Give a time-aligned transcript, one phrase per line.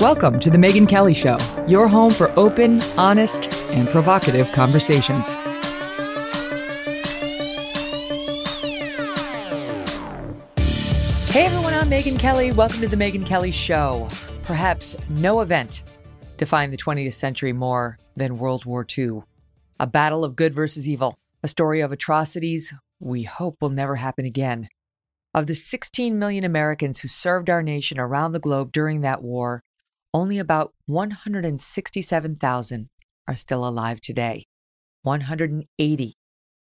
[0.00, 5.34] Welcome to The Megyn Kelly Show, your home for open, honest, and provocative conversations.
[11.32, 12.52] Hey everyone, I'm Megyn Kelly.
[12.52, 14.06] Welcome to The Megyn Kelly Show.
[14.44, 15.82] Perhaps no event
[16.36, 19.22] defined the 20th century more than World War II.
[19.80, 24.26] A battle of good versus evil, a story of atrocities we hope will never happen
[24.26, 24.68] again.
[25.34, 29.64] Of the 16 million Americans who served our nation around the globe during that war,
[30.14, 32.88] only about 167,000
[33.26, 34.44] are still alive today.
[35.02, 36.14] 180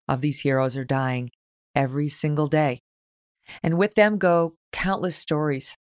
[0.09, 1.31] of these heroes are dying
[1.75, 2.81] every single day.
[3.63, 5.77] And with them go countless stories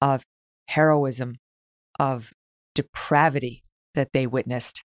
[0.00, 0.22] of
[0.68, 1.36] heroism,
[1.98, 2.32] of
[2.74, 3.62] depravity
[3.94, 4.82] that they witnessed,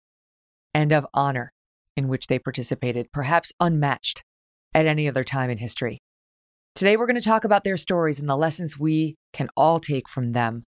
[0.74, 1.52] and of honor
[1.96, 4.24] in which they participated, perhaps unmatched
[4.74, 6.00] at any other time in history.
[6.76, 10.08] Today, we're going to talk about their stories and the lessons we can all take
[10.08, 10.64] from them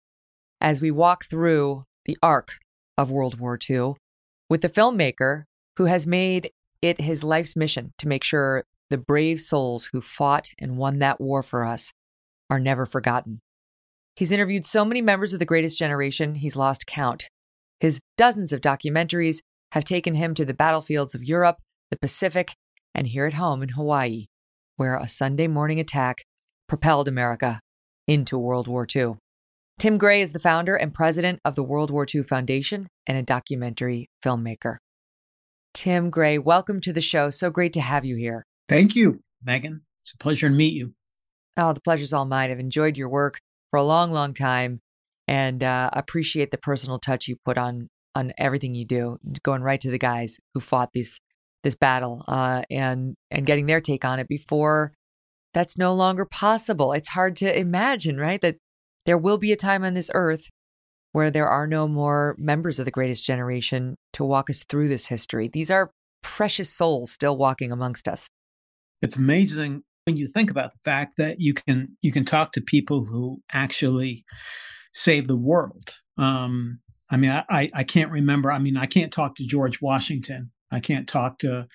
[0.64, 2.54] as we walk through the arc
[2.96, 3.92] of World War II
[4.48, 5.42] with the filmmaker
[5.76, 10.48] who has made it his life's mission to make sure the brave souls who fought
[10.58, 11.92] and won that war for us
[12.48, 13.41] are never forgotten.
[14.16, 17.28] He's interviewed so many members of the greatest generation, he's lost count.
[17.80, 19.41] His dozens of documentaries
[19.72, 21.58] have taken him to the battlefields of Europe,
[21.91, 22.54] the Pacific,
[22.94, 24.26] and here at home in Hawaii,
[24.76, 26.24] where a Sunday morning attack
[26.69, 27.60] propelled America
[28.06, 29.16] into World War II.
[29.78, 33.22] Tim Gray is the founder and president of the World War II Foundation and a
[33.22, 34.76] documentary filmmaker.
[35.74, 37.30] Tim Gray, welcome to the show.
[37.30, 38.46] So great to have you here.
[38.68, 39.80] Thank you, Megyn.
[40.02, 40.94] It's a pleasure to meet you.
[41.56, 42.50] Oh, the pleasure's all mine.
[42.50, 43.40] I've enjoyed your work
[43.70, 44.80] for a long, long time
[45.26, 49.80] and uh, appreciate the personal touch you put on on everything you do, going right
[49.80, 51.18] to the guys who fought this
[51.64, 54.92] this battle uh, and and getting their take on it before
[55.54, 56.92] that's no longer possible.
[56.92, 58.41] It's hard to imagine, right?
[58.42, 58.56] That
[59.06, 60.50] there will be a time on this earth
[61.12, 65.06] where there are no more members of the greatest generation to walk us through this
[65.06, 65.48] history.
[65.48, 65.92] These are
[66.22, 68.28] precious souls still walking amongst us.
[69.00, 72.60] It's amazing when you think about the fact that you can you can talk to
[72.60, 74.25] people who actually
[74.92, 75.98] save the world.
[76.19, 78.50] Um, I mean, I, I can't remember.
[78.50, 80.50] I mean, I can't talk to George Washington.
[80.72, 81.66] I can't talk to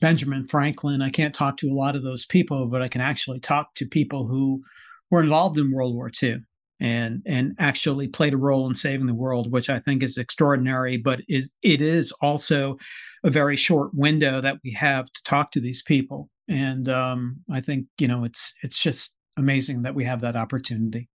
[0.00, 1.02] Benjamin Franklin.
[1.02, 3.86] I can't talk to a lot of those people, but I can actually talk to
[3.86, 4.62] people who
[5.10, 6.40] were involved in World War II
[6.80, 10.96] and and actually played a role in saving the world, which I think is extraordinary.
[10.96, 12.76] But is it is also
[13.24, 17.60] a very short window that we have to talk to these people, and um, I
[17.60, 21.08] think you know it's it's just amazing that we have that opportunity.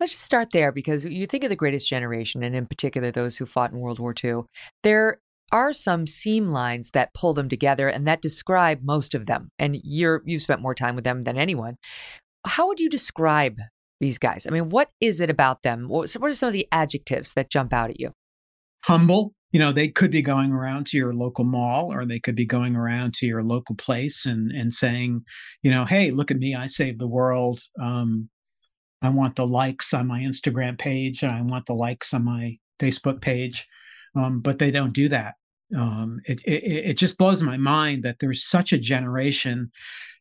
[0.00, 3.36] Let's just start there because you think of the greatest generation, and in particular those
[3.36, 4.42] who fought in World War II.
[4.82, 5.18] There
[5.50, 9.50] are some seam lines that pull them together and that describe most of them.
[9.58, 11.76] And you're you've spent more time with them than anyone.
[12.44, 13.58] How would you describe
[14.00, 14.46] these guys?
[14.46, 15.88] I mean, what is it about them?
[15.88, 18.12] What, what are some of the adjectives that jump out at you?
[18.84, 19.34] Humble.
[19.50, 22.44] You know, they could be going around to your local mall or they could be
[22.44, 25.24] going around to your local place and, and saying,
[25.62, 27.60] you know, hey, look at me, I saved the world.
[27.80, 28.28] Um,
[29.00, 31.24] I want the likes on my Instagram page.
[31.24, 33.66] I want the likes on my Facebook page.
[34.14, 35.34] Um, but they don't do that.
[35.76, 39.70] Um, it, it, it just blows my mind that there's such a generation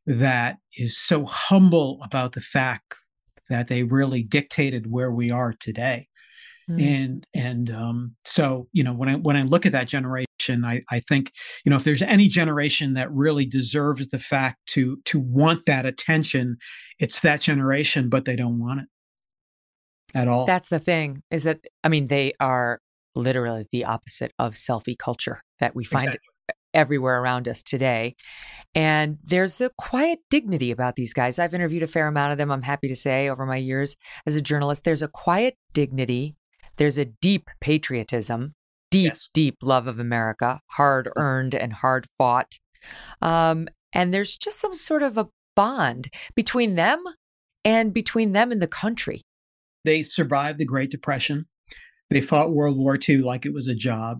[0.05, 2.95] that is so humble about the fact
[3.49, 6.07] that they really dictated where we are today.
[6.69, 6.81] Mm.
[6.81, 10.83] And and um, so you know when I when I look at that generation, I,
[10.89, 11.31] I think
[11.65, 15.85] you know if there's any generation that really deserves the fact to to want that
[15.85, 16.57] attention,
[16.99, 18.87] it's that generation, but they don't want it
[20.13, 20.45] at all.
[20.45, 22.81] That's the thing is that I mean they are
[23.15, 26.27] literally the opposite of selfie culture that we find exactly.
[26.77, 28.15] Everywhere around us today.
[28.75, 31.39] And there's a quiet dignity about these guys.
[31.39, 33.95] I've interviewed a fair amount of them, I'm happy to say, over my years
[34.27, 34.83] as a journalist.
[34.83, 36.35] There's a quiet dignity,
[36.77, 38.53] there's a deep patriotism,
[38.91, 39.29] deep, yes.
[39.33, 42.59] deep love of America, hard earned and hard fought.
[43.21, 47.03] Um, and there's just some sort of a bond between them
[47.65, 49.23] and between them and the country.
[49.83, 51.47] They survived the Great Depression.
[52.11, 54.19] They fought World War II like it was a job.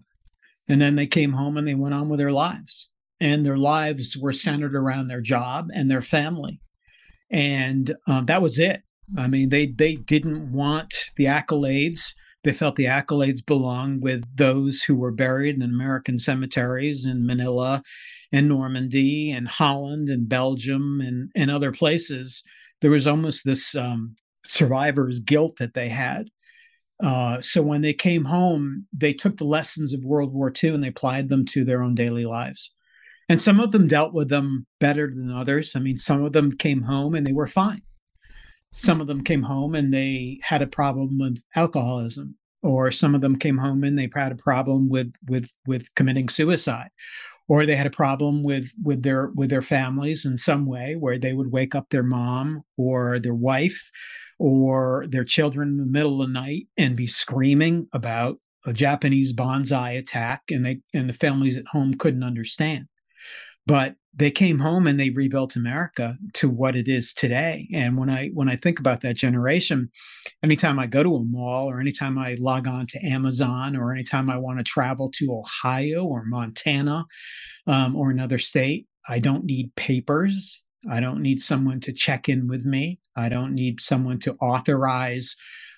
[0.67, 2.89] And then they came home and they went on with their lives.
[3.19, 6.59] And their lives were centered around their job and their family.
[7.31, 8.81] And um, that was it.
[9.17, 12.13] I mean, they they didn't want the accolades.
[12.43, 17.81] They felt the accolades belonged with those who were buried in American cemeteries in Manila
[18.31, 22.43] and Normandy and Holland and Belgium and, and other places.
[22.81, 24.15] There was almost this um,
[24.45, 26.27] survivor's guilt that they had.
[27.01, 30.83] Uh, so when they came home, they took the lessons of World War II and
[30.83, 32.71] they applied them to their own daily lives.
[33.29, 35.75] And some of them dealt with them better than others.
[35.75, 37.81] I mean, some of them came home and they were fine.
[38.71, 43.21] Some of them came home and they had a problem with alcoholism, or some of
[43.21, 46.89] them came home and they had a problem with with with committing suicide,
[47.47, 51.17] or they had a problem with with their with their families in some way where
[51.17, 53.89] they would wake up their mom or their wife
[54.39, 59.33] or their children in the middle of the night and be screaming about a Japanese
[59.33, 62.85] banzai attack and they and the families at home couldn't understand.
[63.65, 67.69] But they came home and they rebuilt America to what it is today.
[67.73, 69.89] And when I when I think about that generation,
[70.43, 74.29] anytime I go to a mall or anytime I log on to Amazon or anytime
[74.29, 77.05] I want to travel to Ohio or Montana
[77.67, 80.63] um, or another state, I don't need papers.
[80.89, 82.99] I don't need someone to check in with me.
[83.17, 85.35] I don't need someone to authorize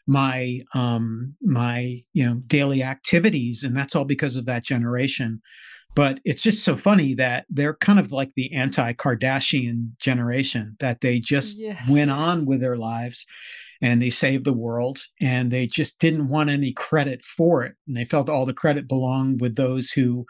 [0.07, 5.39] my um my you know daily activities and that's all because of that generation
[5.95, 11.01] but it's just so funny that they're kind of like the anti Kardashian generation, that
[11.01, 11.89] they just yes.
[11.89, 13.25] went on with their lives
[13.81, 17.75] and they saved the world and they just didn't want any credit for it.
[17.87, 20.25] And they felt all the credit belonged with those who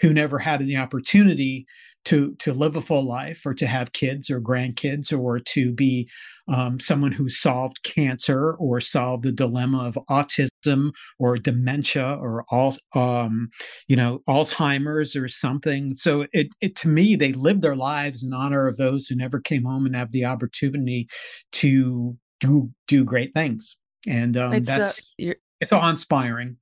[0.00, 1.66] who never had the opportunity
[2.04, 6.08] to to live a full life or to have kids or grandkids or to be
[6.48, 12.76] um, someone who solved cancer or solved the dilemma of autism or dementia or all
[12.94, 13.48] um,
[13.88, 15.94] you know Alzheimer's or something.
[15.96, 19.40] So it, it to me they live their lives in honor of those who never
[19.40, 21.08] came home and have the opportunity
[21.52, 23.76] to do do great things.
[24.06, 26.58] And um, it's, uh, that's uh, it's awe inspiring.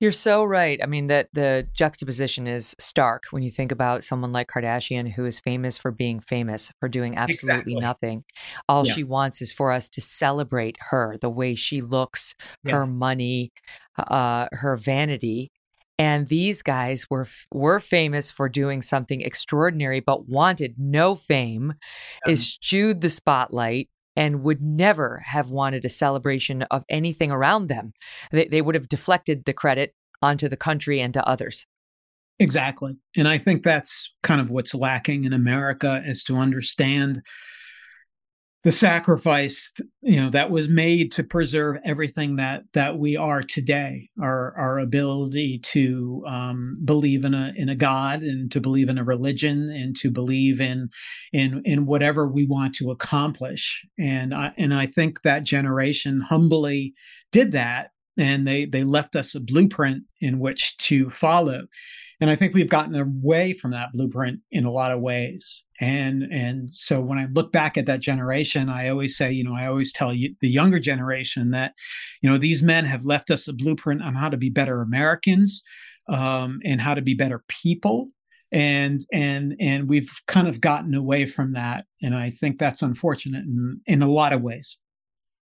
[0.00, 0.78] You're so right.
[0.82, 5.24] I mean that the juxtaposition is stark when you think about someone like Kardashian who
[5.24, 7.80] is famous for being famous, for doing absolutely exactly.
[7.80, 8.24] nothing.
[8.68, 8.92] All yeah.
[8.92, 12.72] she wants is for us to celebrate her, the way she looks, yeah.
[12.72, 13.52] her money,
[13.98, 15.50] uh, her vanity.
[15.98, 21.74] And these guys were were famous for doing something extraordinary, but wanted no fame,
[22.24, 27.92] um, eschewed the spotlight, and would never have wanted a celebration of anything around them.
[28.32, 31.66] They, they would have deflected the credit onto the country and to others.
[32.40, 32.96] Exactly.
[33.16, 37.22] And I think that's kind of what's lacking in America is to understand
[38.64, 39.72] the sacrifice
[40.02, 44.78] you know that was made to preserve everything that that we are today our our
[44.78, 49.70] ability to um, believe in a in a god and to believe in a religion
[49.70, 50.88] and to believe in
[51.32, 53.84] in in whatever we want to accomplish.
[53.98, 56.94] And i and i think that generation humbly
[57.30, 61.66] did that and they they left us a blueprint in which to follow.
[62.20, 65.64] And i think we've gotten away from that blueprint in a lot of ways.
[65.80, 69.54] And and so when i look back at that generation i always say you know
[69.54, 71.74] i always tell you the younger generation that
[72.20, 75.62] you know these men have left us a blueprint on how to be better americans
[76.08, 78.08] um, and how to be better people.
[78.50, 81.84] And and and we've kind of gotten away from that.
[82.02, 84.78] And i think that's unfortunate in in a lot of ways.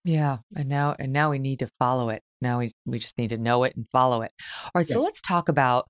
[0.03, 0.37] Yeah.
[0.55, 3.37] And now and now we need to follow it now we, we just need to
[3.37, 4.31] know it and follow it
[4.63, 4.93] all right yeah.
[4.93, 5.85] so let's talk about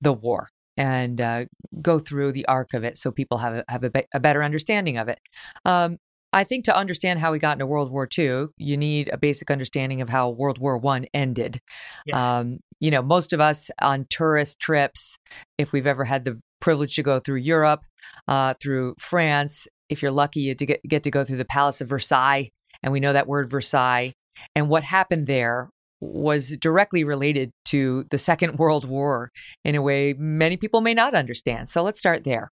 [0.00, 1.44] the war and uh,
[1.82, 4.44] go through the arc of it so people have a, have a, be- a better
[4.44, 5.18] understanding of it.
[5.64, 5.98] Um,
[6.32, 9.50] I think to understand how we got into World War II, you need a basic
[9.50, 11.60] understanding of how World War One ended.
[12.06, 12.38] Yeah.
[12.38, 15.16] Um, you know, most of us on tourist trips,
[15.56, 17.80] if we've ever had the privilege to go through Europe,
[18.28, 21.80] uh, through France, if you're lucky, you to get, get to go through the Palace
[21.80, 22.50] of Versailles,
[22.82, 24.12] and we know that word Versailles.
[24.54, 29.32] And what happened there was directly related to the Second World War
[29.64, 31.68] in a way many people may not understand.
[31.68, 32.50] So let's start there.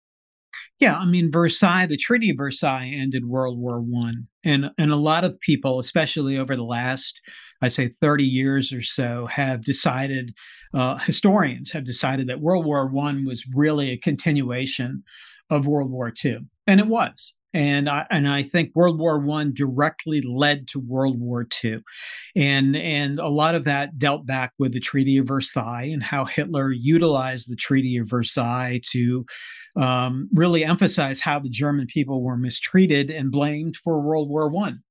[0.80, 4.98] Yeah, I mean Versailles, the Treaty of Versailles ended World War One, and and a
[4.98, 7.20] lot of people, especially over the last
[7.62, 10.36] I'd say 30 years or so, have decided,
[10.74, 15.04] uh, historians have decided that World War One was really a continuation
[15.50, 19.54] of World War II, and it was and I and I think World War One
[19.54, 21.82] directly led to World War Two,
[22.36, 26.26] and and a lot of that dealt back with the Treaty of Versailles and how
[26.26, 29.26] Hitler utilized the Treaty of Versailles to
[29.76, 34.84] um, really emphasize how the German people were mistreated and blamed for World War One.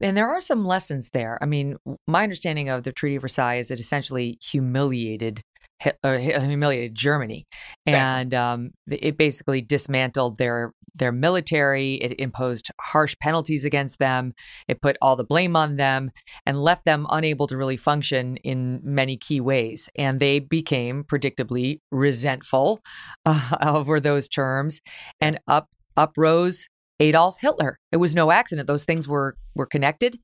[0.00, 1.38] And there are some lessons there.
[1.40, 1.76] I mean,
[2.08, 5.42] my understanding of the Treaty of Versailles is it essentially humiliated
[5.82, 7.46] Hitler, humiliated Germany,
[7.86, 11.94] and um, it basically dismantled their their military.
[11.94, 14.34] It imposed harsh penalties against them.
[14.68, 16.10] It put all the blame on them
[16.46, 19.88] and left them unable to really function in many key ways.
[19.96, 22.80] And they became predictably resentful
[23.24, 24.80] uh, over those terms,
[25.20, 26.68] and up up rose
[27.00, 27.78] Adolf Hitler.
[27.90, 30.18] It was no accident; those things were were connected,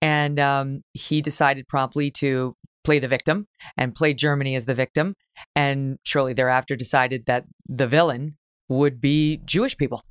[0.00, 5.14] and um, he decided promptly to play the victim and play Germany as the victim.
[5.56, 8.36] And shortly thereafter decided that the villain
[8.68, 10.02] would be Jewish people.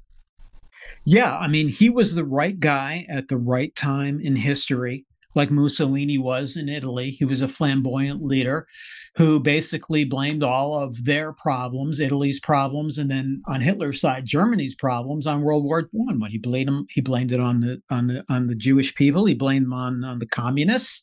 [1.06, 5.52] Yeah, I mean, he was the right guy at the right time in history like
[5.52, 7.12] Mussolini was in Italy.
[7.12, 8.68] He was a flamboyant leader
[9.16, 14.74] who basically blamed all of their problems, Italy's problems, and then on Hitler's side, Germany's
[14.74, 16.20] problems on World War One.
[16.20, 19.26] When he blamed them, he blamed it on the on the on the Jewish people.
[19.26, 21.02] He blamed them on, on the communists,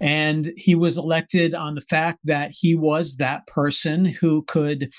[0.00, 4.90] and he was elected on the fact that he was that person who could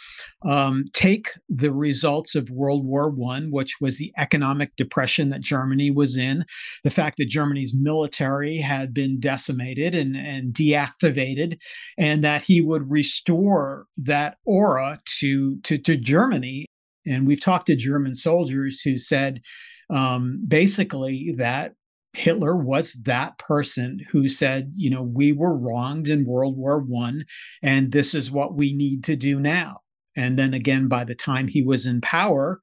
[0.46, 5.92] um, take the results of World War One, which was the economic depression that Germany
[5.92, 6.46] was in,
[6.86, 11.60] the fact that Germany's military had been decimated and, and deactivated,
[11.98, 16.66] and that he would restore that aura to, to, to Germany.
[17.08, 19.42] And we've talked to German soldiers who said
[19.90, 21.74] um, basically that
[22.14, 27.26] Hitler was that person who said, you know, we were wronged in World War One,
[27.62, 29.82] and this is what we need to do now.
[30.16, 32.62] And then again, by the time he was in power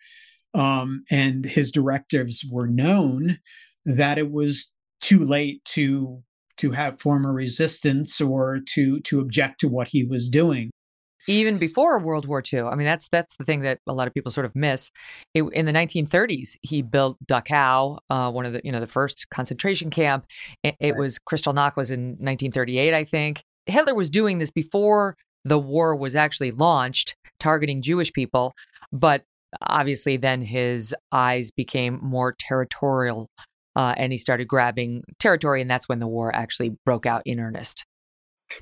[0.55, 3.39] um, and his directives were known,
[3.85, 6.23] that it was too late to
[6.63, 10.71] to have form a resistance or to to object to what he was doing
[11.29, 12.63] even before World War II.
[12.63, 14.91] I mean, that's that's the thing that a lot of people sort of miss.
[15.35, 19.29] It, in the 1930s, he built Dachau, uh, one of the you know the first
[19.31, 20.27] concentration camp.
[20.63, 23.43] It, it was Kristallnacht was in 1938, I think.
[23.67, 28.55] Hitler was doing this before the war was actually launched, targeting Jewish people,
[28.93, 29.25] but
[29.61, 33.29] obviously then his eyes became more territorial
[33.77, 37.41] uh, and he started grabbing territory, and that's when the war actually broke out in
[37.41, 37.85] earnest.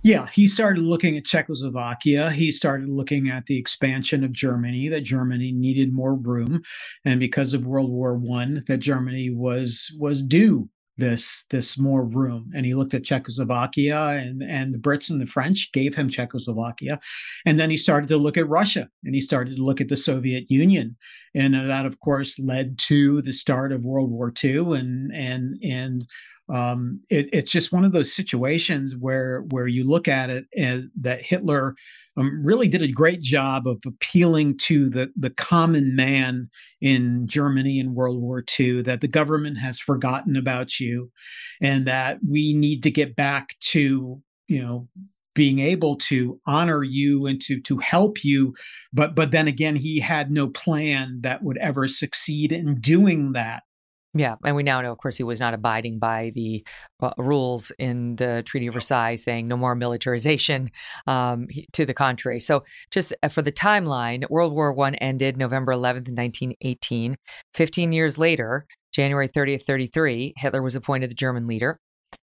[0.02, 2.30] Yeah, he started looking at Czechoslovakia.
[2.30, 6.62] He started looking at the expansion of Germany, that Germany needed more room.
[7.04, 10.68] And because of World War One, that Germany was was due
[11.00, 12.50] this this more room.
[12.54, 17.00] And he looked at Czechoslovakia and and the Brits and the French gave him Czechoslovakia.
[17.44, 19.96] And then he started to look at Russia and he started to look at the
[19.96, 20.96] Soviet Union.
[21.34, 26.06] And that of course led to the start of World War II and and and
[26.50, 30.90] um, it, it's just one of those situations where where you look at it and
[31.00, 31.76] that Hitler
[32.16, 36.48] um, really did a great job of appealing to the the common man
[36.80, 41.10] in Germany in World War II that the government has forgotten about you,
[41.60, 44.88] and that we need to get back to you know
[45.34, 48.54] being able to honor you and to to help you.
[48.92, 53.62] But but then again he had no plan that would ever succeed in doing that
[54.14, 56.64] yeah, and we now know, of course, he was not abiding by the
[57.00, 60.70] uh, rules in the Treaty of Versailles, saying no more militarization.
[61.06, 65.36] Um, he, to the contrary, so just uh, for the timeline, World War One ended
[65.36, 67.16] November 11th, 1918.
[67.54, 71.78] Fifteen years later, January 30th, 33, Hitler was appointed the German leader.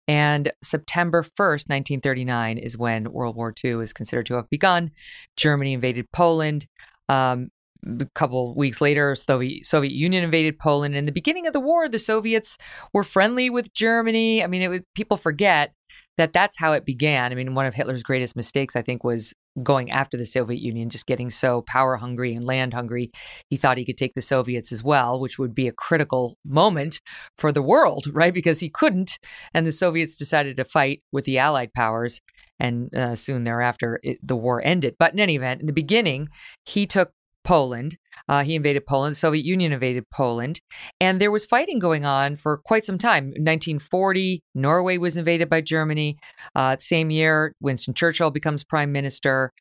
[0.08, 4.90] And September 1st, 1939, is when World War II is considered to have begun.
[5.36, 6.66] Germany invaded Poland.
[7.08, 7.50] Um,
[7.84, 10.94] a couple weeks later, Soviet Soviet Union invaded Poland.
[10.94, 12.56] In the beginning of the war, the Soviets
[12.92, 14.42] were friendly with Germany.
[14.42, 15.72] I mean, it was, people forget
[16.18, 17.32] that that's how it began.
[17.32, 20.90] I mean, one of Hitler's greatest mistakes, I think, was going after the Soviet Union,
[20.90, 23.10] just getting so power hungry and land hungry.
[23.50, 27.00] He thought he could take the Soviets as well, which would be a critical moment
[27.38, 28.32] for the world, right?
[28.32, 29.18] Because he couldn't.
[29.52, 32.20] And the Soviets decided to fight with the Allied powers.
[32.60, 34.94] And uh, soon thereafter, it, the war ended.
[34.98, 36.28] But in any event, in the beginning,
[36.64, 37.10] he took
[37.44, 37.96] Poland.
[38.28, 39.12] Uh, he invaded Poland.
[39.12, 40.60] The Soviet Union invaded Poland.
[41.00, 43.26] And there was fighting going on for quite some time.
[43.26, 46.18] 1940, Norway was invaded by Germany.
[46.54, 49.52] Uh, same year, Winston Churchill becomes prime minister.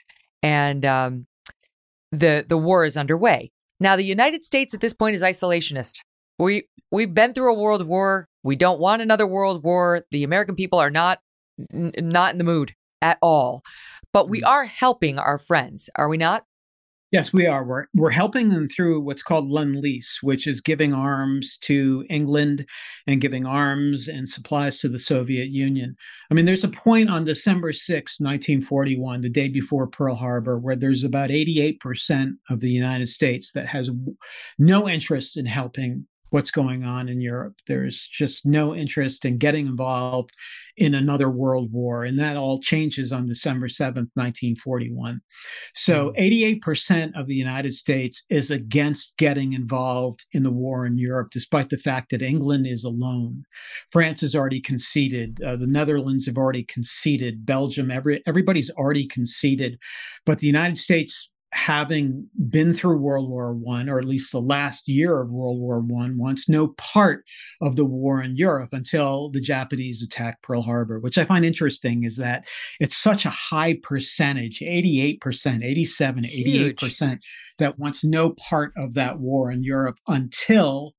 [0.44, 1.28] And um,
[2.12, 3.52] the, the war is underway.
[3.80, 6.02] Now, the United States at this point is isolationist.
[6.38, 8.28] We, we've been through a world war.
[8.44, 10.06] We don't want another world war.
[10.12, 11.20] The American people are not
[11.74, 13.62] n- not in the mood at all.
[14.14, 16.46] But we are helping our friends, are we not?
[17.12, 17.66] Yes, we are.
[17.66, 22.66] We're, we're helping them through what's called Lend Lease, which is giving arms to England
[23.06, 25.98] and giving arms and supplies to the Soviet Union.
[26.30, 30.78] I mean, there's a point on December 6, 1941, the day before Pearl Harbor, where
[30.78, 33.90] there's about 88% of the United States that has
[34.58, 37.56] no interest in helping what's going on in Europe.
[37.68, 40.32] There's just no interest in getting involved
[40.78, 42.06] in another world war.
[42.06, 45.22] And that all changes on December 7th, 1941.
[45.76, 47.20] So 88% hmm.
[47.20, 51.78] of the United States is against getting involved in the war in Europe, despite the
[51.78, 53.44] fact that England is alone.
[53.92, 55.42] France has already conceded.
[55.44, 57.46] Uh, the Netherlands have already conceded.
[57.46, 59.78] Belgium, every, everybody's already conceded.
[60.26, 64.88] But the United States having been through World War One, or at least the last
[64.88, 67.26] year of World War One, wants no part
[67.62, 71.00] of the war in Europe until the Japanese attack Pearl Harbor.
[71.00, 72.46] Which I find interesting is that
[72.80, 76.76] it's such a high percentage 88%, 87, Huge.
[76.78, 77.20] 88%
[77.58, 80.94] that wants no part of that war in Europe until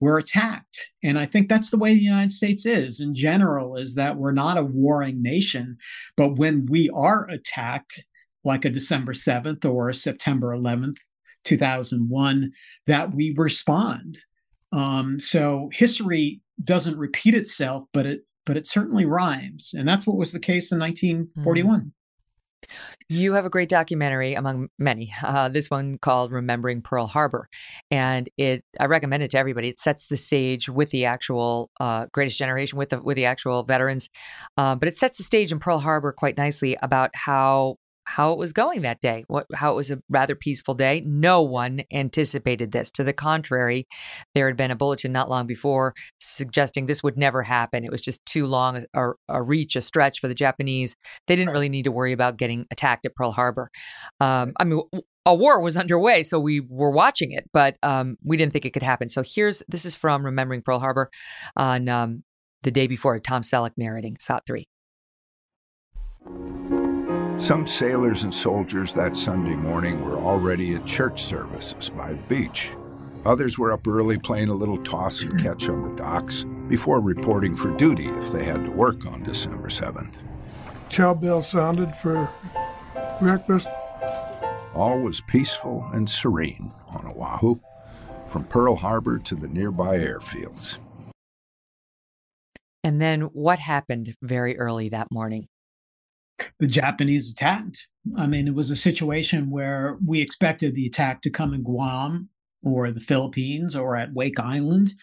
[0.00, 0.88] we're attacked.
[1.04, 4.32] And I think that's the way the United States is in general, is that we're
[4.32, 5.76] not a warring nation.
[6.16, 8.02] But when we are attacked,
[8.44, 10.96] like a December 7th or a September 11th,
[11.44, 12.50] 2001,
[12.86, 14.18] that we respond.
[14.72, 20.16] Um, so history doesn't repeat itself, but it but it certainly rhymes, and that's what
[20.16, 21.80] was the case in 1941.
[21.80, 21.92] Mm.
[23.08, 25.12] You have a great documentary among many.
[25.22, 27.48] Uh, this one called "Remembering Pearl Harbor,"
[27.90, 29.68] and it I recommend it to everybody.
[29.68, 33.64] It sets the stage with the actual uh, Greatest Generation, with the with the actual
[33.64, 34.08] veterans,
[34.56, 38.38] uh, but it sets the stage in Pearl Harbor quite nicely about how how it
[38.38, 41.02] was going that day, what, how it was a rather peaceful day.
[41.04, 42.90] No one anticipated this.
[42.92, 43.86] To the contrary,
[44.34, 47.84] there had been a bulletin not long before suggesting this would never happen.
[47.84, 50.96] It was just too long a, a reach, a stretch for the Japanese.
[51.26, 53.70] They didn't really need to worry about getting attacked at Pearl Harbor.
[54.20, 54.82] Um, I mean,
[55.24, 58.72] a war was underway, so we were watching it, but um, we didn't think it
[58.72, 59.08] could happen.
[59.08, 61.10] So here's this is from Remembering Pearl Harbor
[61.56, 62.24] on um,
[62.62, 64.66] the day before, Tom Selleck narrating SOT 3.
[67.42, 72.70] Some sailors and soldiers that Sunday morning were already at church services by the beach.
[73.24, 77.56] Others were up early playing a little toss and catch on the docks before reporting
[77.56, 80.18] for duty if they had to work on December 7th.
[80.88, 82.30] Chow bell sounded for
[83.20, 83.66] breakfast.
[84.72, 87.56] All was peaceful and serene on Oahu,
[88.28, 90.78] from Pearl Harbor to the nearby airfields.
[92.84, 95.48] And then what happened very early that morning?
[96.58, 97.86] The Japanese attacked.
[98.16, 102.28] I mean, it was a situation where we expected the attack to come in Guam
[102.62, 104.94] or the Philippines or at Wake Island.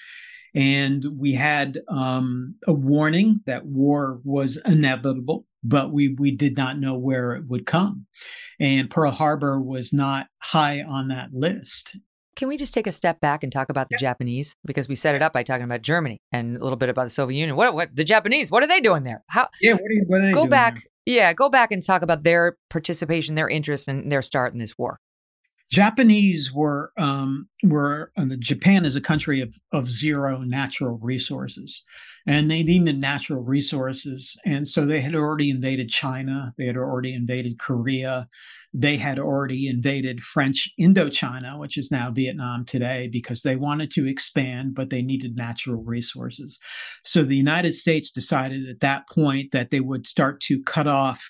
[0.55, 6.79] And we had um, a warning that war was inevitable, but we, we did not
[6.79, 8.07] know where it would come.
[8.59, 11.95] And Pearl Harbor was not high on that list.
[12.35, 14.09] Can we just take a step back and talk about the yeah.
[14.11, 14.55] Japanese?
[14.65, 17.09] Because we set it up by talking about Germany and a little bit about the
[17.09, 17.57] Soviet Union.
[17.57, 18.49] What, what the Japanese?
[18.49, 19.23] What are they doing there?
[19.27, 19.49] How?
[19.61, 20.79] Yeah, what are, you, what are go back?
[21.09, 24.77] Yeah, go back and talk about their participation, their interest, and their start in this
[24.77, 24.99] war.
[25.69, 31.83] Japanese were um, were uh, Japan is a country of of zero natural resources,
[32.25, 37.13] and they needed natural resources, and so they had already invaded China, they had already
[37.13, 38.27] invaded Korea,
[38.73, 44.07] they had already invaded French Indochina, which is now Vietnam today, because they wanted to
[44.07, 46.57] expand, but they needed natural resources.
[47.03, 51.29] So the United States decided at that point that they would start to cut off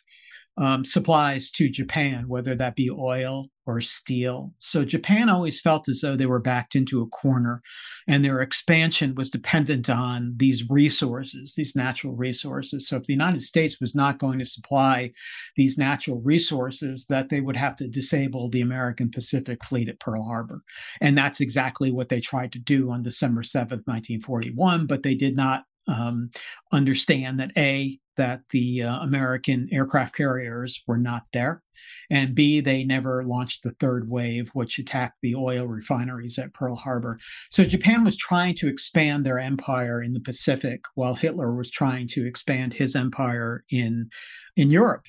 [0.59, 4.51] um, supplies to Japan, whether that be oil or steel.
[4.59, 7.61] So Japan always felt as though they were backed into a corner
[8.07, 12.87] and their expansion was dependent on these resources, these natural resources.
[12.87, 15.11] So if the United States was not going to supply
[15.55, 20.23] these natural resources, that they would have to disable the American Pacific Fleet at Pearl
[20.23, 20.61] Harbor.
[20.99, 25.35] And that's exactly what they tried to do on December 7th, 1941, but they did
[25.35, 26.29] not um,
[26.71, 31.63] understand that A, that the uh, American aircraft carriers were not there,
[32.11, 36.75] and B, they never launched the third wave, which attacked the oil refineries at Pearl
[36.75, 37.17] Harbor.
[37.49, 42.09] So Japan was trying to expand their empire in the Pacific, while Hitler was trying
[42.09, 44.09] to expand his empire in
[44.57, 45.05] in Europe.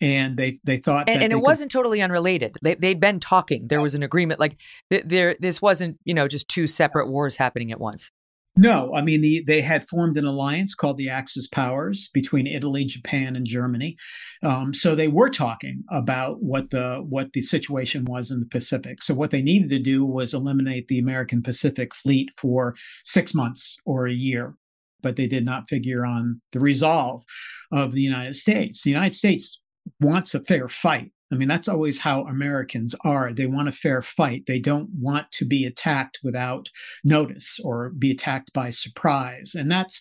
[0.00, 2.56] And they they thought and, and it wasn't totally unrelated.
[2.62, 3.66] They, they'd been talking.
[3.68, 4.58] There was an agreement like
[4.90, 8.10] th- there this wasn't you know just two separate wars happening at once
[8.56, 12.84] no, I mean the, they had formed an alliance called the Axis powers between Italy,
[12.84, 13.96] Japan, and Germany.
[14.42, 19.02] Um, so they were talking about what the what the situation was in the Pacific.
[19.02, 23.76] So what they needed to do was eliminate the American Pacific Fleet for six months
[23.86, 24.54] or a year.
[25.02, 27.24] but they did not figure on the resolve
[27.72, 28.82] of the United States.
[28.82, 29.60] The United States
[30.00, 31.10] wants a fair fight.
[31.32, 33.32] I mean, that's always how Americans are.
[33.32, 34.44] They want a fair fight.
[34.46, 36.68] They don't want to be attacked without
[37.02, 39.54] notice or be attacked by surprise.
[39.54, 40.00] And that's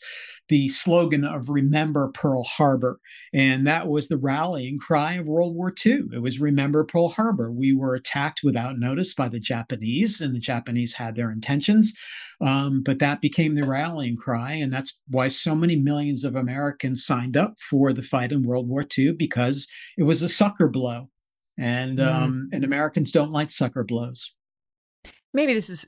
[0.50, 3.00] the slogan of Remember Pearl Harbor.
[3.34, 6.10] And that was the rallying cry of World War II.
[6.13, 7.50] It was Remember Pearl Harbor.
[7.50, 11.94] We were attacked without notice by the Japanese, and the Japanese had their intentions.
[12.41, 14.54] Um, but that became the rallying cry.
[14.54, 18.67] And that's why so many millions of Americans signed up for the fight in World
[18.67, 19.67] War II because
[19.98, 21.08] it was a sucker blow
[21.62, 22.06] and mm.
[22.06, 24.34] um, and Americans don't like sucker blows.
[25.34, 25.86] Maybe this is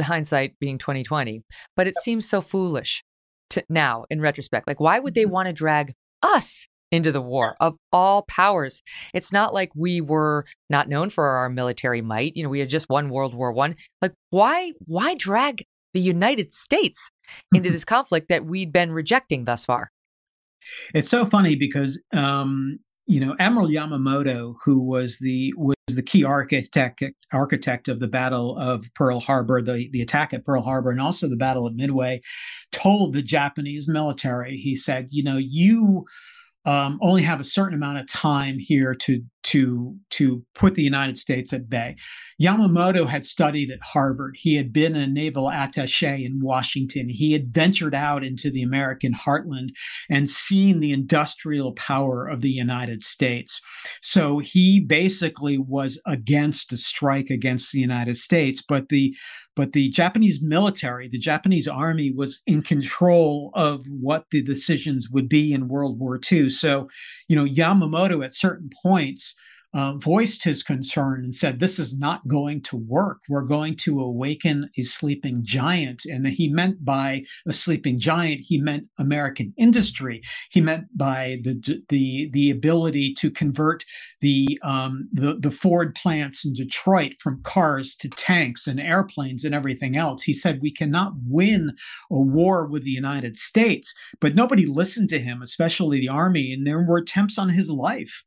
[0.00, 1.42] hindsight being 2020,
[1.76, 3.04] but it seems so foolish
[3.50, 4.66] to now in retrospect.
[4.66, 5.32] Like, why would they mm-hmm.
[5.32, 8.82] want to drag us into the war of all powers?
[9.12, 12.32] It's not like we were not known for our military might.
[12.34, 13.76] You know, we had just won World War One.
[14.00, 17.10] Like, why why drag the United States
[17.54, 19.90] into this conflict that we'd been rejecting thus far?
[20.94, 26.24] It's so funny because um, you know, Admiral Yamamoto, who was the was the key
[26.24, 31.00] architect architect of the Battle of Pearl Harbor, the, the attack at Pearl Harbor, and
[31.00, 32.20] also the Battle of Midway,
[32.70, 36.04] told the Japanese military, he said, you know, you
[36.64, 41.16] um, only have a certain amount of time here to to to put the United
[41.16, 41.96] States at bay.
[42.40, 44.36] Yamamoto had studied at Harvard.
[44.38, 47.08] He had been a naval attaché in Washington.
[47.08, 49.70] He had ventured out into the American heartland
[50.10, 53.60] and seen the industrial power of the United States.
[54.00, 59.14] So he basically was against a strike against the United States, but the
[59.54, 65.28] but the Japanese military, the Japanese army was in control of what the decisions would
[65.28, 66.48] be in World War II.
[66.48, 66.88] So,
[67.28, 69.31] you know, Yamamoto at certain points
[69.74, 73.20] uh, voiced his concern and said, This is not going to work.
[73.28, 76.02] We're going to awaken a sleeping giant.
[76.04, 80.22] And he meant by a sleeping giant, he meant American industry.
[80.50, 83.84] He meant by the, the, the ability to convert
[84.20, 89.54] the, um, the, the Ford plants in Detroit from cars to tanks and airplanes and
[89.54, 90.22] everything else.
[90.22, 91.72] He said, We cannot win
[92.10, 93.94] a war with the United States.
[94.20, 96.52] But nobody listened to him, especially the army.
[96.52, 98.22] And there were attempts on his life.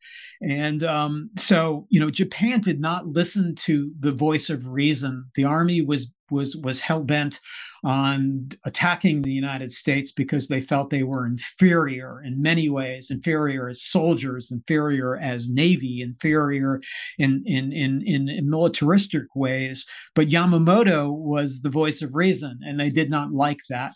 [0.48, 5.26] And um, so, you know, Japan did not listen to the voice of reason.
[5.36, 7.40] The army was was was hell bent
[7.84, 13.70] on attacking the United States because they felt they were inferior in many ways, inferior
[13.70, 16.80] as soldiers, inferior as navy, inferior
[17.18, 19.86] in in in in, in militaristic ways.
[20.14, 23.96] But Yamamoto was the voice of reason, and they did not like that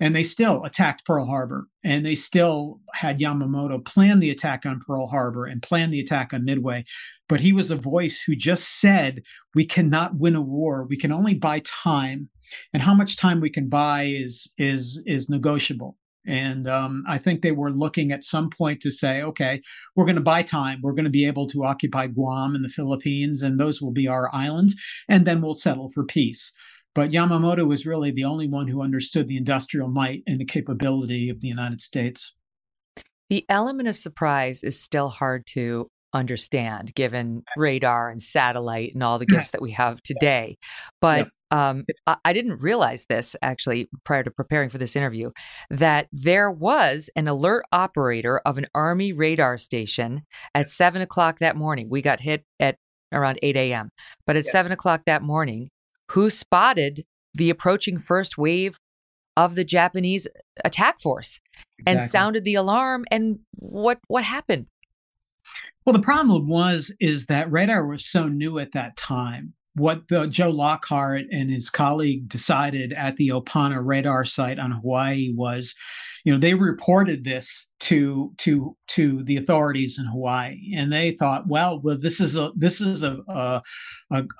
[0.00, 4.80] and they still attacked Pearl Harbor and they still had Yamamoto plan the attack on
[4.86, 6.84] Pearl Harbor and plan the attack on Midway.
[7.28, 9.22] But he was a voice who just said,
[9.54, 10.86] We cannot win a war.
[10.88, 12.28] We can only buy time.
[12.72, 15.96] And how much time we can buy is is is negotiable.
[16.26, 19.62] And um, I think they were looking at some point to say, okay,
[19.94, 20.80] we're going to buy time.
[20.82, 24.08] We're going to be able to occupy Guam and the Philippines, and those will be
[24.08, 24.74] our islands,
[25.08, 26.52] and then we'll settle for peace.
[26.96, 31.28] But Yamamoto was really the only one who understood the industrial might and the capability
[31.28, 32.32] of the United States.
[33.28, 39.18] The element of surprise is still hard to understand given radar and satellite and all
[39.18, 40.56] the gifts that we have today.
[41.02, 45.32] But um, I, didn't realize this actually prior to preparing for this interview
[45.68, 50.22] that there was an alert operator of an Army radar station
[50.54, 51.88] at seven o'clock that morning.
[51.90, 52.78] We got hit at
[53.12, 53.90] around 8 a.m.
[54.26, 54.52] But at yes.
[54.52, 55.70] seven o'clock that morning,
[56.10, 58.78] who spotted the approaching first wave
[59.36, 60.26] of the Japanese
[60.64, 61.40] attack force
[61.78, 61.92] exactly.
[61.92, 63.04] and sounded the alarm.
[63.10, 64.70] And what what happened?
[65.84, 70.26] Well, the problem was is that radar was so new at that time what the,
[70.26, 75.74] Joe Lockard and his colleague decided at the Opana radar site on Hawaii was,
[76.26, 81.46] you know, they reported this to to to the authorities in Hawaii, and they thought,
[81.46, 83.62] well, well, this is a this is a a,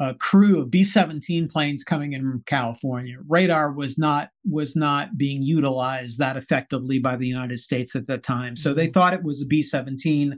[0.00, 3.18] a, crew of B-17 planes coming in from California.
[3.28, 8.24] Radar was not was not being utilized that effectively by the United States at that
[8.24, 8.92] time, so they mm-hmm.
[8.92, 10.32] thought it was a B-17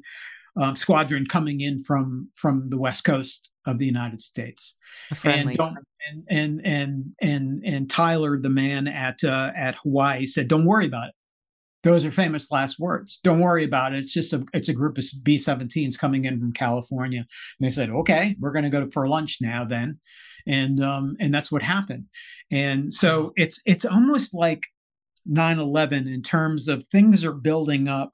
[0.61, 4.77] um, squadron coming in from from the west coast of the United States.
[6.11, 10.67] And, and and and and and Tyler, the man at uh, at Hawaii, said, "Don't
[10.67, 11.15] worry about it.
[11.83, 13.21] Those are famous last words.
[13.23, 13.99] Don't worry about it.
[13.99, 17.91] It's just a it's a group of B-17s coming in from California." And they said,
[17.91, 19.99] "Okay, we're going to go for lunch now then,"
[20.47, 22.07] and um, and that's what happened.
[22.51, 24.65] And so it's it's almost like
[25.31, 28.13] 9/11 in terms of things are building up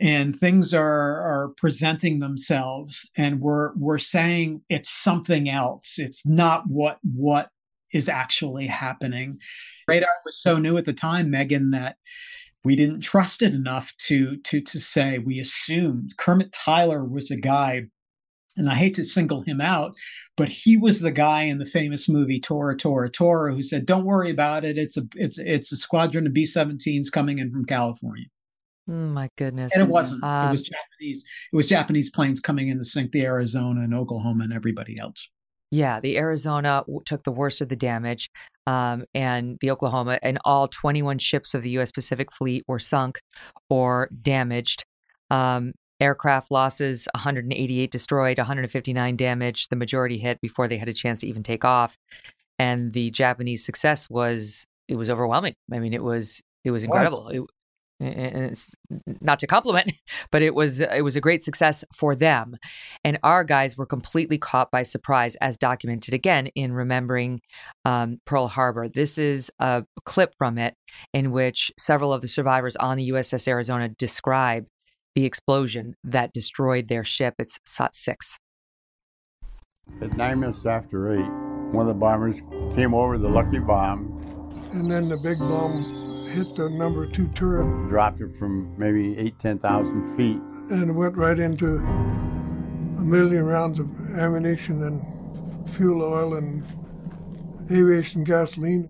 [0.00, 6.64] and things are are presenting themselves and we're we're saying it's something else it's not
[6.66, 7.48] what what
[7.94, 9.38] is actually happening.
[9.88, 11.96] Radar was so new at the time, Megyn, that
[12.64, 17.36] we didn't trust it enough to to to say we assumed Kermit Tyler was a
[17.36, 17.84] guy
[18.56, 19.94] and I hate to single him out,
[20.36, 24.04] but he was the guy in the famous movie Tora Tora Tora who said, "Don't
[24.04, 24.78] worry about it.
[24.78, 28.26] It's a it's it's a squadron of B-17s coming in from California."
[28.88, 29.74] Oh, my goodness!
[29.74, 30.22] And it wasn't.
[30.22, 31.24] Um, it was Japanese.
[31.52, 35.28] It was Japanese planes coming in to sink the Arizona and Oklahoma and everybody else.
[35.74, 38.30] Yeah, the Arizona took the worst of the damage,
[38.64, 41.90] um, and the Oklahoma and all 21 ships of the U.S.
[41.90, 43.18] Pacific Fleet were sunk
[43.68, 44.84] or damaged.
[45.30, 51.20] Um, aircraft losses 188 destroyed 159 damaged the majority hit before they had a chance
[51.20, 51.96] to even take off
[52.58, 57.28] and the japanese success was it was overwhelming i mean it was it was incredible
[57.28, 57.40] it,
[58.00, 58.74] and it's
[59.20, 59.92] not to compliment
[60.32, 62.56] but it was it was a great success for them
[63.04, 67.40] and our guys were completely caught by surprise as documented again in remembering
[67.84, 70.74] um, pearl harbor this is a clip from it
[71.12, 74.66] in which several of the survivors on the uss arizona describe
[75.14, 77.34] the explosion that destroyed their ship.
[77.38, 78.38] It's SOT 6.
[80.00, 81.30] At nine minutes after eight,
[81.72, 82.42] one of the bombers
[82.74, 84.20] came over the lucky bomb.
[84.72, 86.03] And then the big bomb
[86.34, 87.88] hit the number two turret.
[87.88, 90.40] Dropped it from maybe eight, 10,000 feet.
[90.70, 96.64] And went right into a million rounds of ammunition and fuel oil and
[97.70, 98.88] aviation gasoline.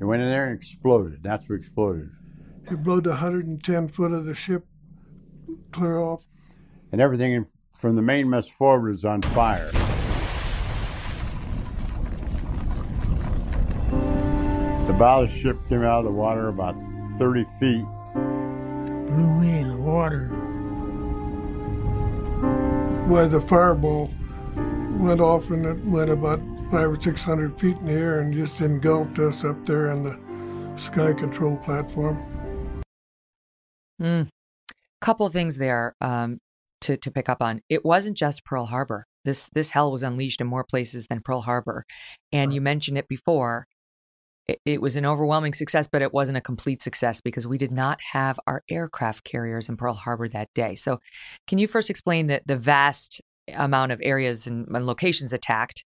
[0.00, 1.22] It went in there and exploded.
[1.22, 2.10] That's what exploded.
[2.70, 4.64] It blew the 110 foot of the ship
[5.72, 6.26] clear off.
[6.92, 9.70] And everything from the mainmast forward is on fire.
[14.94, 16.76] The bow ship came out of the water about
[17.18, 17.84] 30 feet.
[18.14, 20.28] Blew in the water.
[23.08, 24.10] Where the fireball
[24.98, 28.32] went off and it went about five or six hundred feet in the air and
[28.32, 32.24] just engulfed us up there on the sky control platform.
[34.00, 34.28] Mm
[35.04, 36.38] couple of things there um,
[36.80, 37.60] to to pick up on.
[37.68, 39.06] It wasn't just Pearl Harbor.
[39.24, 41.84] This this hell was unleashed in more places than Pearl Harbor,
[42.32, 42.54] and right.
[42.54, 43.66] you mentioned it before.
[44.46, 47.98] It, was an overwhelming success, but it wasn't a complete success because we did not
[48.12, 50.74] have our aircraft carriers in Pearl Harbor that day.
[50.74, 51.00] So,
[51.46, 53.22] can you first explain the the vast
[53.54, 55.84] amount of areas and, and locations attacked,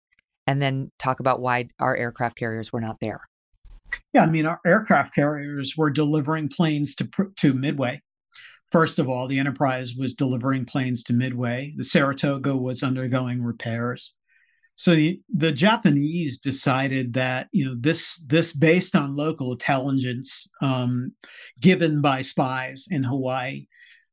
[0.49, 3.21] and then talk about why our aircraft carriers were not there?
[4.13, 8.03] Yeah, I mean, our aircraft carriers were delivering planes to to Midway
[8.71, 11.75] First of all, the Enterprise was delivering planes to Midway.
[11.77, 14.15] The Saratoga was undergoing repairs.
[14.81, 21.12] So the, the Japanese decided that you know this this based on local intelligence um,
[21.61, 23.66] given by spies in Hawaii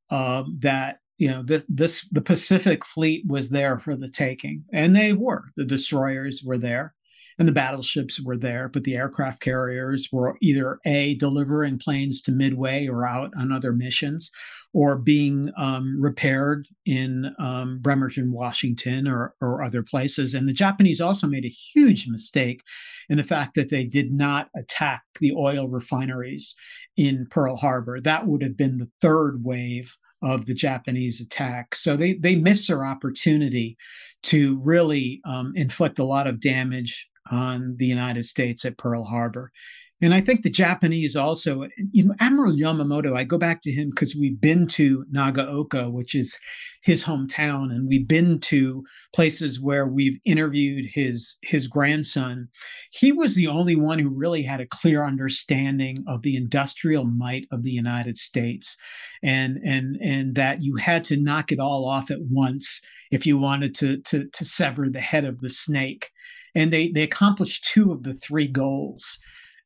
[0.10, 4.94] uh, that you know this, this the Pacific Fleet was there for the taking, and
[4.94, 5.46] they were.
[5.56, 6.94] The destroyers were there
[7.40, 12.32] and the battleships were there, but the aircraft carriers were either A, delivering planes to
[12.32, 14.32] Midway or out on other missions,
[14.74, 20.34] or being um, repaired in um, Bremerton, Washington, or, or other places.
[20.34, 22.62] And the Japanese also made a huge mistake
[23.10, 26.56] in the fact that they did not attack the oil refineries
[26.96, 28.02] in Pearl Harbor.
[28.02, 31.76] That would have been the third wave of the Japanese attack.
[31.76, 33.78] So they they missed their opportunity
[34.24, 39.52] to really um, inflict a lot of damage on the United States at Pearl Harbor.
[40.00, 43.90] And I think the Japanese also, you know, Admiral Yamamoto, I go back to him
[43.90, 46.38] because we've been to Nagaoka, which is
[46.84, 52.48] his hometown, and we've been to places where we've interviewed his his grandson.
[52.92, 57.48] He was the only one who really had a clear understanding of the industrial might
[57.52, 58.78] of the United States
[59.24, 63.38] and and and that you had to knock it all off at once if you
[63.40, 66.12] wanted to to to sever the head of the snake
[66.56, 69.20] and they they accomplished two of the three goals.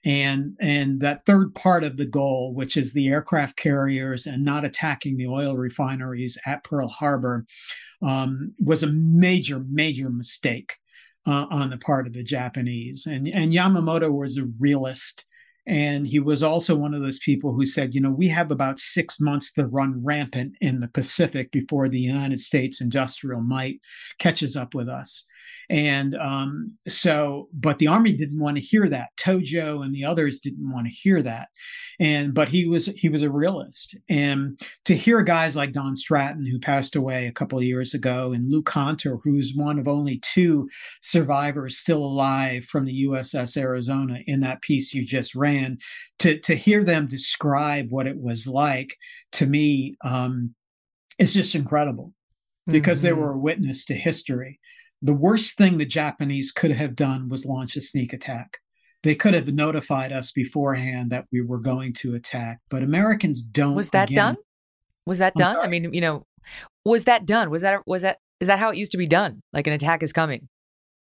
[0.03, 4.65] And and that third part of the goal which is the aircraft carriers and not
[4.65, 7.45] attacking the oil refineries at pearl harbor
[8.01, 10.77] um, was a major major mistake
[11.27, 13.05] uh, on the part of the japanese.
[13.05, 15.23] And and yamamoto was a realist.
[15.67, 18.79] And he was also one of those people who said, you know, we have about
[18.79, 23.79] six months to run rampant in the Pacific before the United States industrial might
[24.17, 25.23] catches up with us.
[25.69, 29.09] And um, so, but the army didn't want to hear that.
[29.17, 31.49] Tojo and the others didn't want to hear that.
[31.99, 33.95] And but he was he was a realist.
[34.09, 38.31] And to hear guys like Don Stratton, who passed away a couple of years ago,
[38.33, 40.67] and Lou Conter, who's one of only two
[41.01, 45.77] survivors still alive from the USS Arizona in that piece you just ran,
[46.19, 48.97] to to hear them describe what it was like
[49.33, 50.53] to me um,
[51.17, 52.13] is just incredible
[52.67, 53.07] because mm-hmm.
[53.07, 54.59] they were a witness to history
[55.01, 58.57] the worst thing the Japanese could have done was launch a sneak attack.
[59.03, 63.73] they could have notified us beforehand that we were going to attack, but Americans don't.
[63.73, 64.35] Was that again, done?
[65.07, 65.57] Was that I'm done?
[65.57, 66.23] I mean, you know,
[66.85, 67.49] was that done?
[67.49, 69.41] Was that was that is that how it used to be done?
[69.53, 70.47] Like an attack is coming.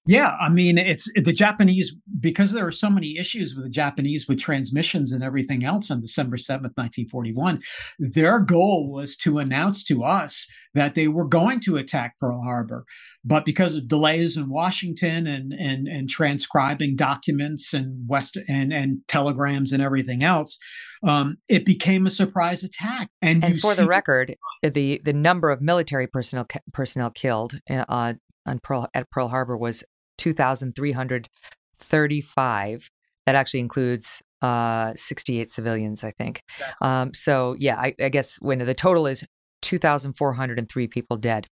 [0.06, 4.28] Yeah, I mean, it's the Japanese because there were so many issues with the Japanese
[4.28, 7.62] with transmissions and everything else on December 7th, 1941.
[8.00, 12.84] Their goal was to announce to us that they were going to attack Pearl Harbor.
[13.24, 19.00] But because of delays in Washington and and and transcribing documents and west and and
[19.08, 20.58] telegrams and everything else,
[21.04, 23.08] um, it became a surprise attack.
[23.22, 27.86] And, And for see- the record, the the number of military personnel personnel killed uh,
[28.46, 29.84] on Pearl at Pearl Harbor was
[30.24, 32.90] 2,335.
[33.26, 36.42] That actually includes uh, 68 civilians, I think.
[36.82, 39.24] Um, so yeah, I, I guess when the total is
[39.62, 41.48] 2,403 people dead,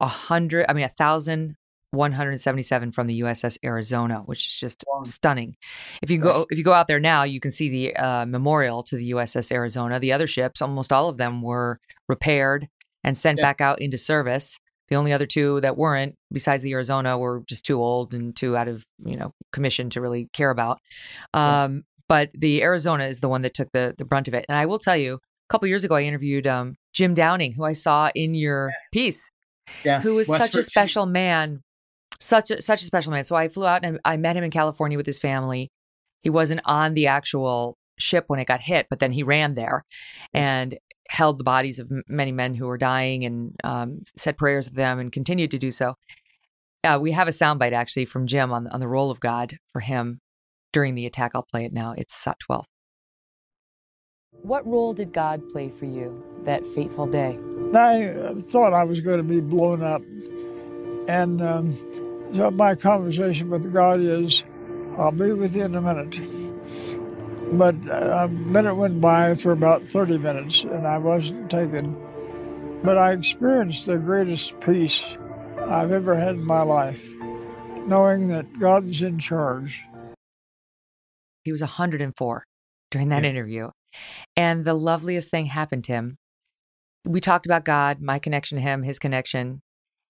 [0.00, 1.56] a hundred, I mean, a thousand.
[1.92, 5.54] 177 from the USS Arizona, which is just stunning.
[6.02, 8.82] If you go if you go out there now, you can see the uh, memorial
[8.82, 10.00] to the USS Arizona.
[10.00, 12.66] The other ships, almost all of them, were repaired
[13.04, 13.44] and sent Yeah.
[13.44, 14.58] back out into service.
[14.88, 18.56] The only other two that weren't, besides the Arizona, were just too old and too
[18.56, 20.78] out of you know commission to really care about.
[21.32, 24.44] Um, But the Arizona is the one that took the the brunt of it.
[24.48, 27.64] And I will tell you, a couple years ago, I interviewed um, Jim Downing, who
[27.64, 29.30] I saw in your piece,
[29.84, 31.62] yes, who was West such a special man,
[32.20, 33.24] such a such a special man.
[33.24, 35.70] So I flew out and I met him in California with his family.
[36.22, 39.84] He wasn't on the actual ship when it got hit, but then he ran there
[40.34, 44.74] and held the bodies of many men who were dying and um, said prayers with
[44.74, 45.94] them and continued to do so.
[46.82, 49.80] Uh, we have a soundbite actually from Jim on on the role of God for
[49.80, 50.20] him
[50.72, 51.32] during the attack.
[51.34, 51.94] I'll play it now.
[51.96, 52.66] It's SOT 12.
[54.42, 57.38] What role did God play for you that fateful day?
[57.74, 60.02] I uh, thought I was going to be blown up.
[61.08, 64.44] And um, so my conversation with God is,
[64.98, 66.53] I'll be with you in a minute.
[67.52, 71.96] But uh, a minute went by for about 30 minutes and I wasn't taken.
[72.82, 75.16] But I experienced the greatest peace
[75.58, 77.06] I've ever had in my life,
[77.86, 79.82] knowing that God's in charge.
[81.44, 82.44] He was 104
[82.90, 83.30] during that Yeah.
[83.30, 83.70] interview.
[84.36, 86.16] And the loveliest thing happened to him.
[87.04, 89.60] We talked about God, my connection to him, his connection.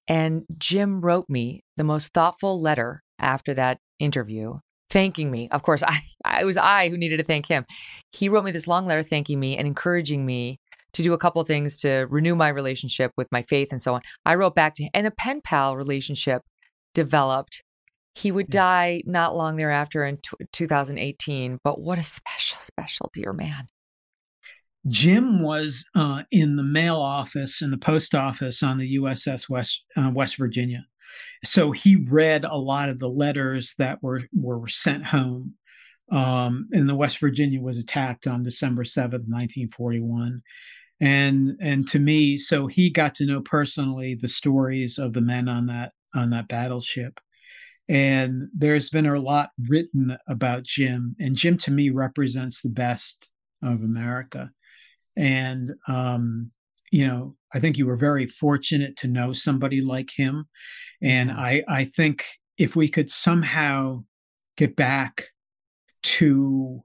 [0.09, 4.59] And Jim wrote me the most thoughtful letter after that interview,
[4.91, 5.49] thanking me.
[5.51, 7.65] Of course, I, I it was I who needed to thank him.
[8.13, 10.59] He wrote me this long letter thanking me and encouraging me
[10.95, 13.95] to do a couple of things to renew my relationship with my faith and so
[13.95, 14.01] on.
[14.25, 16.43] I wrote back to him, and a pen pal relationship
[16.95, 17.63] developed.
[18.17, 23.33] He would die not long thereafter in t- 2018, but what a special, special dear
[23.33, 23.67] man.
[24.87, 29.83] Jim was uh, in the mail office in the post office on the USS West
[29.97, 30.85] uh, West Virginia,
[31.45, 35.55] so he read a lot of the letters that were were sent home.
[36.13, 40.43] Um, and the West Virginia was attacked on December seventh, nineteen forty one,
[41.01, 45.49] and and to me, so he got to know personally the stories of the men
[45.49, 47.21] on that on that battleship.
[47.89, 53.29] And there's been a lot written about Jim, and Jim to me represents the best
[53.63, 54.51] of America
[55.17, 56.51] and um,
[56.91, 60.47] you know i think you were very fortunate to know somebody like him
[61.05, 62.27] and i i think
[62.59, 64.03] if we could somehow
[64.57, 65.29] get back
[66.03, 66.83] to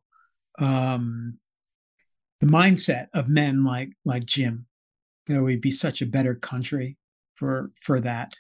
[0.60, 1.38] um
[2.42, 4.68] the mindset of men like like jim
[5.30, 6.98] there would be such a better country
[7.36, 8.34] for for that.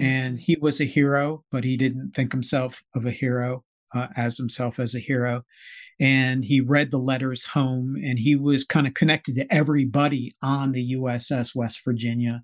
[0.00, 4.38] And he was a hero but he didn't think himself of a hero uh, as
[4.38, 5.42] himself as a hero.
[5.98, 10.72] And he read the letters home and he was kind of connected to everybody on
[10.72, 12.42] the uss west virginia.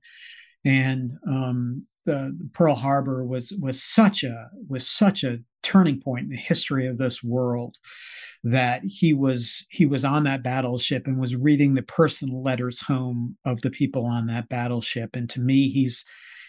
[0.65, 6.31] And um, the pearl harbor was was such a was such a turning point in
[6.31, 7.77] the history of this world
[8.43, 13.37] that he was he was on that battleship and was reading the personal letters home
[13.45, 15.17] of the people on that battleship.
[15.17, 16.05] And to me he's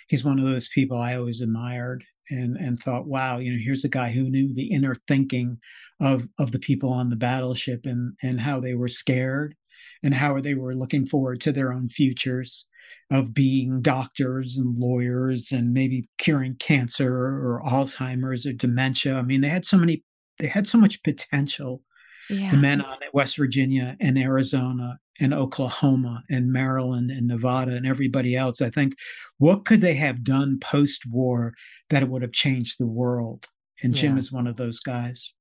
[0.08, 3.84] he's one of those people i always admired and and thought wow you know here's
[3.84, 5.58] a guy who knew the inner thinking
[6.00, 9.56] of of the people on the battleship and and how they were scared
[10.04, 12.68] and how they were looking forward to their own futures
[13.12, 19.42] of being doctors and lawyers and maybe curing cancer or alzheimer's or dementia i mean
[19.42, 20.04] they had so many
[20.40, 21.82] they had so much potential
[22.30, 22.52] Yeah.
[22.52, 28.36] the men on west virginia and arizona and oklahoma and maryland and nevada and everybody
[28.36, 28.94] else i think
[29.38, 31.54] what could they have done post-war
[31.90, 33.46] that it would have changed the world
[33.82, 34.20] and jim Yeah.
[34.20, 35.34] is one of those guys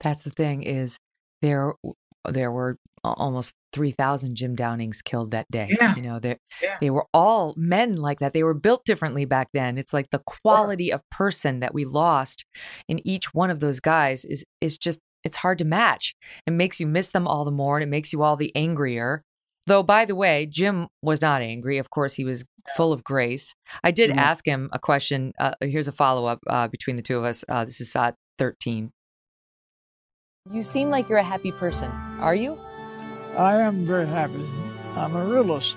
[0.00, 0.96] That's the thing is
[1.42, 1.74] there
[2.30, 5.68] there were almost 3000 Jim Downings killed that day.
[5.80, 5.94] Yeah.
[5.94, 6.76] You know, they Yeah.
[6.80, 8.32] they were all men like that.
[8.32, 9.78] They were built differently back then.
[9.78, 12.44] It's like the quality of person that we lost
[12.88, 16.14] in each one of those guys is is just it's hard to match.
[16.46, 19.22] It makes you miss them all the more and it makes you all the angrier.
[19.66, 21.78] Though by the way, Jim was not angry.
[21.78, 22.44] Of course, he was
[22.76, 23.54] full of grace.
[23.84, 24.16] I did Mhm.
[24.16, 25.32] ask him a question.
[25.38, 27.44] Uh, here's a follow up uh, between the two of us.
[27.48, 28.90] Uh, this is Sot 13.
[30.52, 31.90] You seem like you're a happy person.
[32.20, 32.58] Are you?
[33.36, 34.44] I am very happy.
[34.96, 35.76] I'm a realist.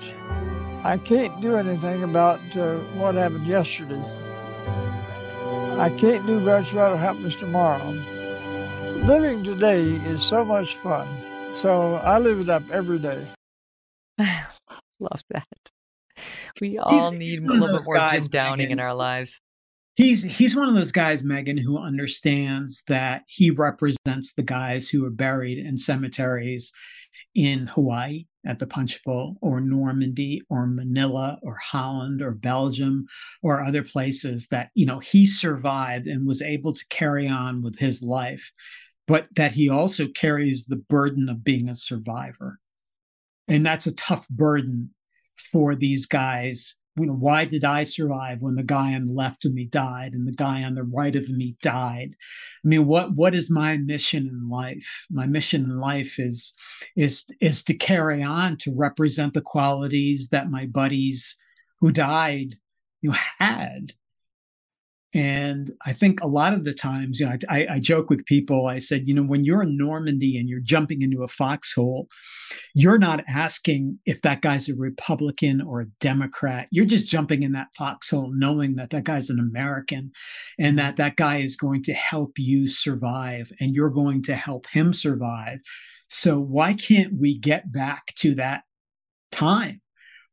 [0.83, 4.01] I can't do anything about uh, what happened yesterday.
[5.77, 7.89] I can't do much about what happens tomorrow.
[9.05, 11.07] Living today is so much fun.
[11.57, 13.27] So I live it up every day.
[14.99, 15.47] Love that.
[16.59, 19.39] We all He's- need he's a little bit more Jim Downing in our lives.
[19.95, 25.05] He's he's one of those guys, Megyn, who understands that he represents the guys who
[25.05, 26.71] are buried in cemeteries
[27.35, 33.05] in Hawaii at the Punch Bowl or Normandy or Manila or Holland or Belgium
[33.43, 37.77] or other places that, you know, he survived and was able to carry on with
[37.77, 38.51] his life,
[39.07, 42.59] but that he also carries the burden of being a survivor.
[43.47, 44.91] And that's a tough burden
[45.51, 46.75] for these guys.
[46.97, 50.13] You know, why did I survive when the guy on the left of me died
[50.13, 52.15] and the guy on the right of me died?
[52.63, 55.05] I mean, what what is my mission in life?
[55.09, 56.53] My mission in life is
[56.97, 61.37] is is to carry on to represent the qualities that my buddies
[61.79, 62.55] who died
[63.01, 63.93] you know had
[65.13, 68.67] and I think a lot of the times, you know, I, I, joke with people.
[68.67, 72.07] I said, you know, when you're in Normandy and you're jumping into a foxhole,
[72.73, 76.69] you're not asking if that guy's a Republican or a Democrat.
[76.71, 80.11] You're just jumping in that foxhole, knowing that that guy's an American,
[80.57, 84.65] and that that guy is going to help you survive, and you're going to help
[84.67, 85.59] him survive.
[86.09, 88.63] So why can't we get back to that
[89.31, 89.80] time?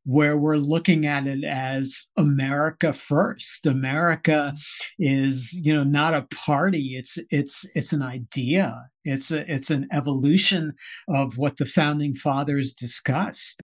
[0.09, 3.67] Where we're looking at it as America first.
[3.67, 4.55] America
[4.97, 6.95] is, you know, not a party.
[6.97, 8.89] It's it's it's an idea.
[9.05, 10.73] It's a it's an evolution
[11.07, 13.61] of what the founding fathers discussed.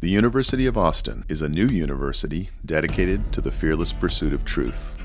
[0.00, 5.04] The University of Austin is a new university dedicated to the fearless pursuit of truth.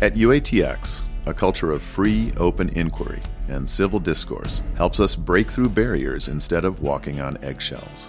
[0.00, 5.70] At UATX, a culture of free, open inquiry and civil discourse helps us break through
[5.70, 8.08] barriers instead of walking on eggshells.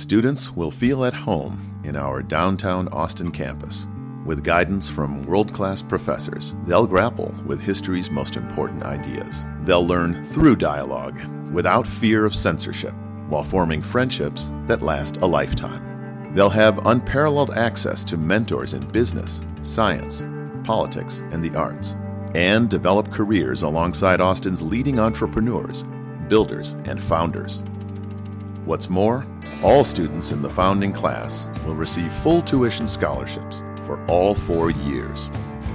[0.00, 3.86] Students will feel at home in our downtown Austin campus.
[4.24, 9.44] With guidance from world class professors, they'll grapple with history's most important ideas.
[9.64, 11.20] They'll learn through dialogue,
[11.52, 12.94] without fear of censorship,
[13.28, 16.32] while forming friendships that last a lifetime.
[16.34, 20.24] They'll have unparalleled access to mentors in business, science,
[20.64, 21.94] politics, and the arts,
[22.34, 25.84] and develop careers alongside Austin's leading entrepreneurs,
[26.28, 27.62] builders, and founders.
[28.70, 29.26] What's more,
[29.64, 35.28] all students in the founding class will receive full tuition scholarships for all four years.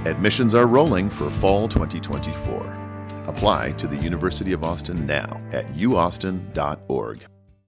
[0.06, 3.22] Admissions are rolling for fall 2024.
[3.26, 7.26] Apply to the University of Austin now at uaustin.org.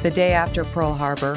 [0.00, 1.36] The day after Pearl Harbor,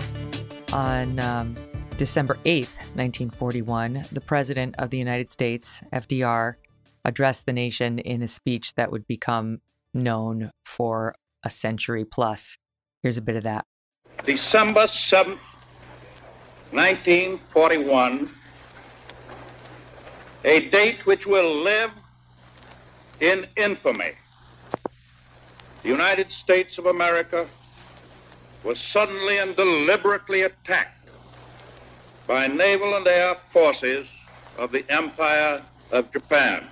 [0.72, 1.56] on um,
[1.98, 6.58] December 8th, 1941, the President of the United States, FDR,
[7.04, 9.62] addressed the nation in a speech that would become
[9.96, 12.60] known for a century plus.
[13.02, 13.66] Here's a bit of that.
[14.26, 15.40] December 7th,
[16.70, 18.30] 1941,
[20.46, 21.90] a date which will live
[23.20, 24.12] in infamy.
[25.82, 27.48] The United States of America
[28.64, 31.10] was suddenly and deliberately attacked
[32.28, 34.08] by naval and air forces
[34.58, 36.66] of the Empire of Japan.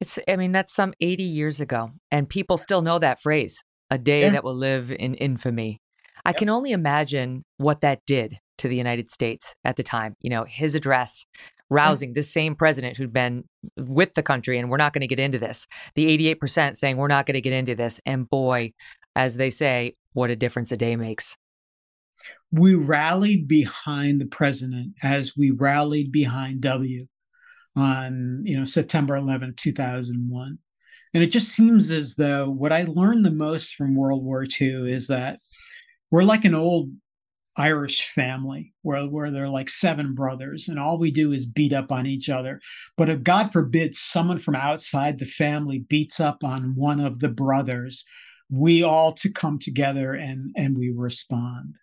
[0.00, 3.98] It's, I mean, that's some 80 years ago, and people still know that phrase, a
[3.98, 4.30] day Yeah.
[4.30, 5.80] that will live in infamy.
[6.24, 10.14] I can only imagine what that did to the United States at the time.
[10.20, 11.24] You know, his address
[11.70, 13.44] rousing this same president who'd been
[13.78, 15.66] with the country, and we're not going to get into this.
[15.94, 17.98] The 88% saying we're not going to get into this.
[18.04, 18.72] And boy,
[19.14, 21.36] as they say, what a difference a day makes.
[22.50, 27.06] we rallied behind the president as we rallied behind W
[27.74, 30.58] on you know September 11, 2001.
[31.14, 34.92] And it just seems as though what I learned the most from World War II
[34.92, 35.40] is that
[36.10, 36.90] we're like an old
[37.56, 41.92] Irish family where, where they're like seven brothers and all we do is beat up
[41.92, 42.60] on each other.
[42.96, 47.28] But if God forbid someone from outside the family beats up on one of the
[47.28, 48.04] brothers,
[48.52, 51.74] we all to come together and and we respond.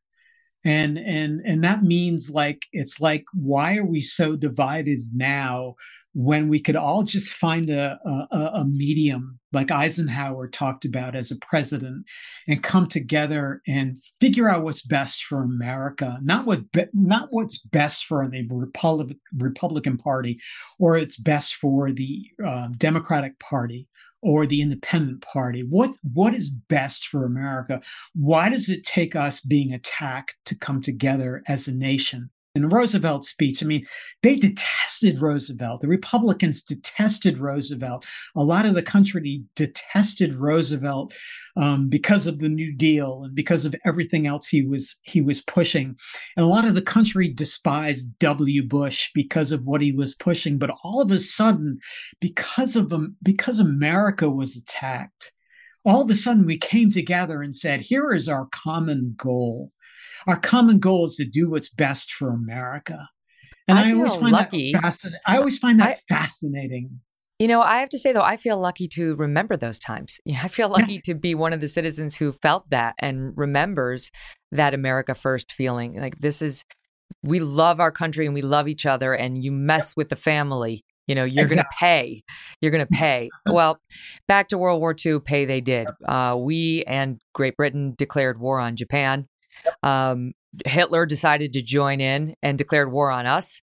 [0.63, 5.75] And and and that means like it's like why are we so divided now
[6.13, 7.97] when we could all just find a
[8.31, 12.05] a, a medium like eisenhower talked about as a president
[12.47, 17.59] and come together and figure out what's best for america not what be, not what's
[17.59, 20.39] best for the Republic, republican party
[20.79, 23.87] or it's best for the uh, democratic party
[24.21, 25.61] or the independent party?
[25.61, 27.81] What what is best for america?
[28.13, 33.29] Why does it take us being attacked to come together as a nation in Roosevelt's
[33.29, 33.85] speech, I mean,
[34.23, 35.81] they detested Roosevelt.
[35.81, 38.05] The Republicans detested Roosevelt.
[38.35, 41.13] A lot of the country detested Roosevelt
[41.55, 45.41] um, because of the New Deal and because of everything else he was he was
[45.41, 45.95] pushing.
[46.35, 48.63] And a lot of the country despised W.
[48.67, 50.57] Bush because of what he was pushing.
[50.57, 51.79] But all of a sudden,
[52.19, 55.31] because of um, because America was attacked,
[55.85, 59.71] all of a sudden we came together and said, "Here is our common goal."
[60.27, 63.07] Our common goal is to do what's best for America.
[63.67, 64.73] And I, I always find lucky.
[64.73, 65.19] that fascinating.
[65.27, 66.99] I always find that I- fascinating.
[67.37, 70.19] You know, I have to say though, I feel lucky to remember those times.
[70.25, 74.11] Yeah, I feel lucky to be one of the citizens who felt that and remembers
[74.51, 75.97] that America first feeling.
[75.97, 76.65] Like this is,
[77.23, 80.83] we love our country and we love each other, and you mess with the family.
[81.07, 82.21] You know, you're going to pay.
[82.61, 83.29] You're going to pay.
[83.47, 83.79] Well,
[84.27, 85.87] back to World War II, pay they did.
[86.07, 89.27] Uh, we and Great Britain declared war on Japan.
[89.83, 90.33] Um,
[90.65, 93.61] Hitler decided to join in and declared war on us,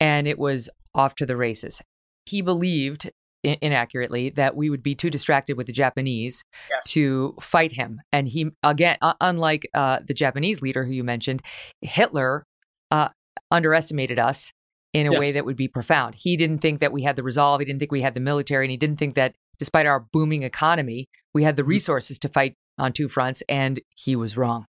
[0.00, 1.82] and it was off to the races.
[2.26, 3.10] He believed
[3.44, 6.42] in- inaccurately that we would be too distracted with the Japanese
[6.86, 8.00] to fight him.
[8.12, 11.42] And he, again, uh, unlike uh, the Japanese leader who you mentioned,
[11.80, 12.44] Hitler
[12.90, 13.10] uh,
[13.50, 14.52] underestimated us
[14.92, 15.20] in a Yes.
[15.20, 16.14] way that would be profound.
[16.16, 17.60] He didn't think that we had the resolve.
[17.60, 18.64] He didn't think we had the military.
[18.64, 22.54] And he didn't think that despite our booming economy, we had the resources to fight
[22.78, 23.42] on two fronts.
[23.48, 24.64] And he was wrong.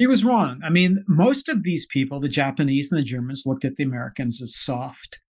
[0.00, 0.62] He was wrong.
[0.64, 4.40] I mean, most of these people, the Japanese and the Germans, looked at the Americans
[4.40, 5.20] as soft,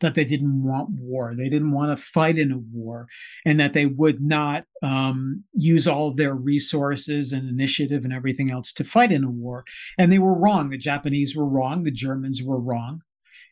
[0.00, 3.06] that they didn't want war, they didn't want to fight in a war,
[3.46, 8.50] and that they would not um, use all of their resources and initiative and everything
[8.50, 9.64] else to fight in a war.
[9.98, 10.70] And they were wrong.
[10.70, 11.84] The Japanese were wrong.
[11.84, 13.02] The Germans were wrong,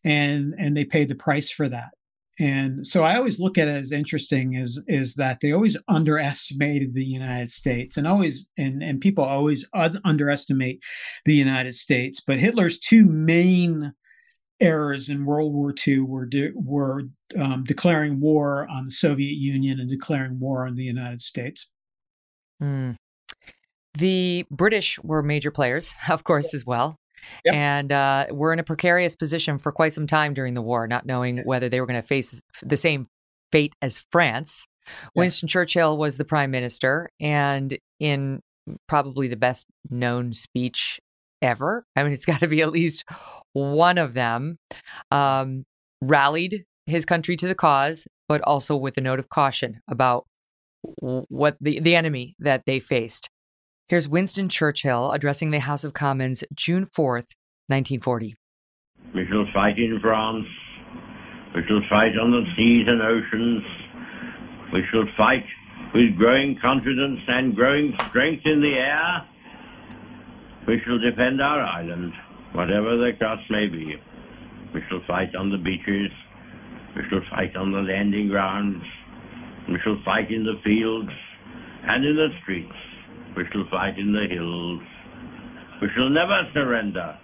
[0.03, 1.91] and and they paid the price for that.
[2.39, 6.95] And so I always look at it as interesting is is that they always underestimated
[6.95, 10.83] the United States and always and and people always un- underestimate
[11.25, 12.21] the United States.
[12.21, 13.93] But Hitler's two main
[14.61, 17.05] errors in World War II were de- were
[17.39, 21.67] um, declaring war on the Soviet Union and declaring war on the United States.
[22.61, 22.93] Hmm.
[23.95, 26.99] The British were major players, of course, as well.
[27.45, 27.55] Yep.
[27.55, 31.07] And uh, were in a precarious position for quite some time during the war, not
[31.07, 33.09] knowing whether they were going to face the same
[33.53, 34.67] fate as France.
[35.15, 38.41] Winston Churchill was the prime minister, and in
[38.87, 41.01] probably the best known speech
[41.43, 43.05] ever, I mean, it's got to be at least
[43.53, 44.59] one of them,
[45.11, 45.65] um,
[46.01, 50.27] rallied his country to the cause, but also with a note of caution about
[51.01, 53.29] what the, the enemy that they faced.
[53.89, 57.39] Here's Winston Churchill addressing the House of Commons June 4th,
[57.71, 58.35] 1940.
[59.15, 60.45] We shall fight in France.
[61.55, 63.63] We shall fight on the seas and oceans.
[64.73, 65.47] We shall fight
[65.95, 69.23] with growing confidence and growing strength in the air.
[70.67, 72.13] We shall defend our island,
[72.55, 73.95] whatever the cost may be.
[74.75, 76.11] We shall fight on the beaches.
[76.97, 78.83] We shall fight on the landing grounds.
[79.69, 81.13] We shall fight in the fields
[81.87, 82.75] and in the streets.
[83.37, 84.81] We shall fight in the hills.
[85.83, 87.19] We shall never surrender.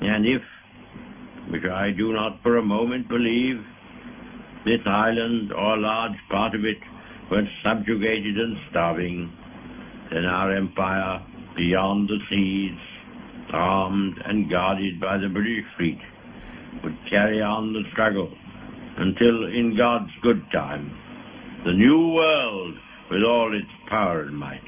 [0.00, 0.42] And if,
[1.50, 3.56] which I do not for a moment believe,
[4.66, 6.76] this island or a large part of it
[7.30, 9.32] were subjugated and starving,
[10.12, 11.24] then our empire
[11.56, 12.78] beyond the seas,
[13.52, 16.00] armed and guarded by the British fleet,
[16.82, 18.30] would carry on the struggle
[18.98, 20.92] until, in God's good time,
[21.64, 22.74] The new world,
[23.10, 24.60] with all its power and might,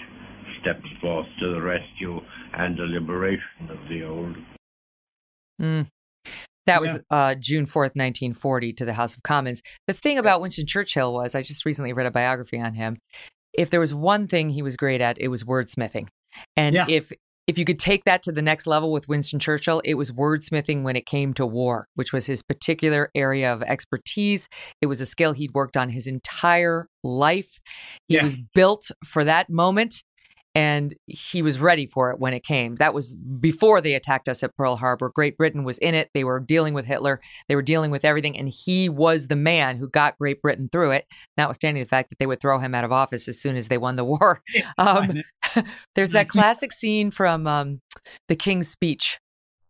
[0.66, 2.20] steps forth to the rescue
[2.54, 4.36] and the liberation of the old.
[5.60, 5.86] Mm.
[6.66, 9.62] That was uh, June 4th, 1940, to the House of Commons.
[9.86, 12.96] The thing about Winston Churchill was, I just recently read a biography on him.
[13.54, 16.08] If there was one thing he was great at, it was wordsmithing.
[16.56, 16.86] And Yeah.
[16.88, 17.12] if
[17.46, 20.82] if you could take that to the next level with Winston Churchill, it was wordsmithing
[20.82, 24.48] when it came to war, which was his particular area of expertise.
[24.82, 27.60] It was a skill he'd worked on his entire life.
[28.08, 28.24] He Yeah.
[28.24, 30.02] was built for that moment
[30.56, 32.76] and he was ready for it when it came.
[32.76, 35.10] That was before they attacked us at Pearl Harbor.
[35.14, 36.08] Great Britain was in it.
[36.14, 37.20] They were dealing with Hitler.
[37.46, 38.38] They were dealing with everything.
[38.38, 41.04] And he was the man who got Great Britain through it,
[41.36, 43.76] notwithstanding the fact that they would throw him out of office as soon as they
[43.76, 44.40] won the war.
[44.78, 45.22] Um,
[45.94, 47.80] there's that classic scene from um,
[48.28, 49.18] The King's Speech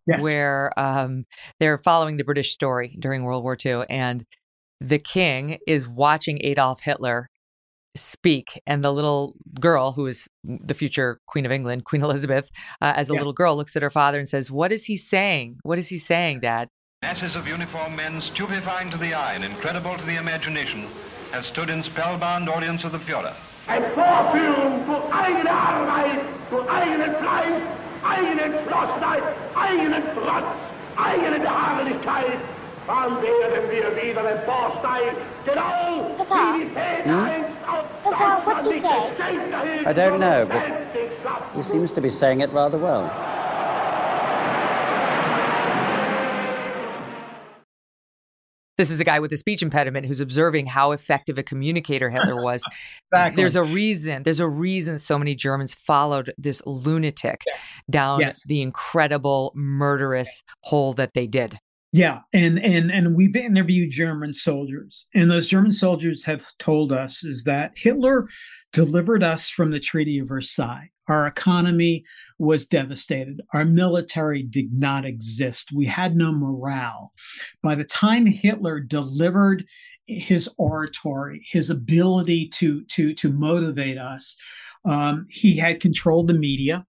[0.06, 0.22] Yes.
[0.22, 1.24] where um,
[1.58, 3.82] they're following the British story during World War II.
[3.90, 4.24] And
[4.80, 7.28] the king is watching Adolf Hitler
[7.96, 12.92] speak and the little girl who is the future queen of england queen elizabeth uh,
[12.96, 13.18] as a Yeah.
[13.20, 15.98] little girl looks at her father and says what is he saying what is he
[15.98, 16.68] saying dad
[17.02, 20.88] Masses of uniformed men, stupefying to the eye and incredible to the imagination,
[21.30, 23.36] have stood in spellbound audience of the Führer.
[23.68, 27.62] Ein Vorführung zu eigener Arbeit, zu eigenem Fleiß,
[28.02, 29.22] eigenen Entschlossenheit,
[29.54, 30.46] eigenen Trotz,
[30.96, 32.38] eigene Beharrlichkeit.
[32.86, 39.86] Dann werden wir wieder emporsteigen, genau wie die Väter einst auf Deutschland nicht gestellt dahin.
[39.86, 40.62] I don't know, but
[41.54, 43.10] he seems to be saying it rather well.
[48.78, 52.42] this is a guy with a speech impediment who's observing how effective a communicator hitler
[52.42, 52.62] was
[53.12, 53.42] Exactly.
[53.42, 57.42] there's a reason there's a reason so many germans followed this lunatic
[57.88, 58.42] down Yes.
[58.46, 61.58] the incredible murderous hole that they did
[61.92, 67.24] Yeah, and and and we've interviewed German soldiers, and those German soldiers have told us
[67.24, 68.28] is that Hitler
[68.72, 70.90] delivered us from the Treaty of Versailles.
[71.08, 72.04] Our economy
[72.38, 73.40] was devastated.
[73.54, 75.70] Our military did not exist.
[75.72, 77.12] We had no morale.
[77.62, 79.64] By the time Hitler delivered
[80.06, 84.36] his oratory, his ability to to to motivate us,
[84.84, 86.84] um, he had controlled the media.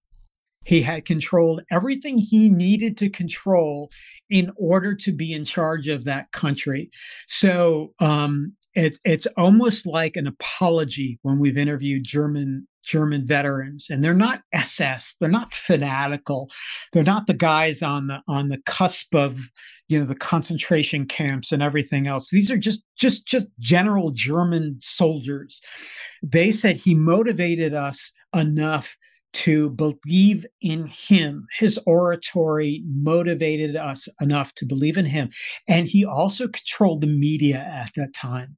[0.68, 3.90] He had controlled everything he needed to control
[4.28, 6.90] in order to be in charge of that country.
[7.26, 14.04] So um, it's it's almost like an apology when we've interviewed German German veterans, and
[14.04, 16.50] they're not SS, they're not fanatical,
[16.92, 19.38] they're not the guys on the on the cusp of
[19.88, 22.28] you know the concentration camps and everything else.
[22.28, 25.62] These are just just just general German soldiers.
[26.22, 28.98] They said he motivated us enough
[29.32, 31.46] to believe in him.
[31.58, 35.30] His oratory motivated us enough to believe in him.
[35.66, 38.56] And he also controlled the media at that time.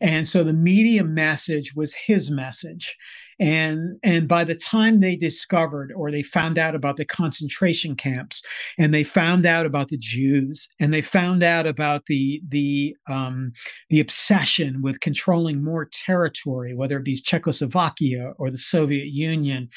[0.00, 2.96] And so the media message was his message.
[3.38, 8.42] And, and by the time they discovered or they found out about the concentration camps
[8.78, 13.52] and they found out about the Jews and they found out about the, the, um,
[13.88, 19.70] the obsession with controlling more territory, whether it be Czechoslovakia or the Soviet Union,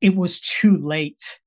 [0.00, 1.40] it was too late.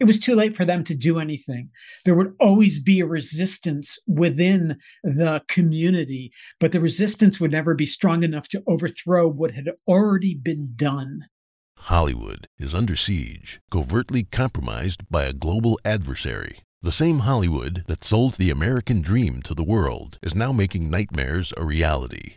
[0.00, 1.70] It was too late for them to do anything.
[2.04, 7.86] There would always be a resistance within the community, but the resistance would never be
[7.86, 11.26] strong enough to overthrow what had already been done.
[11.78, 16.60] Hollywood is under siege, covertly compromised by a global adversary.
[16.80, 21.52] The same Hollywood that sold the American dream to the world is now making nightmares
[21.56, 22.36] a reality.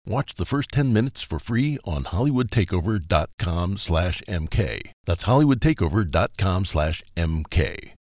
[0.05, 4.81] watch the first 10 minutes for free on hollywoodtakeover.com slash mk.
[5.05, 7.93] That's hollywoodtakeover.com slash mk.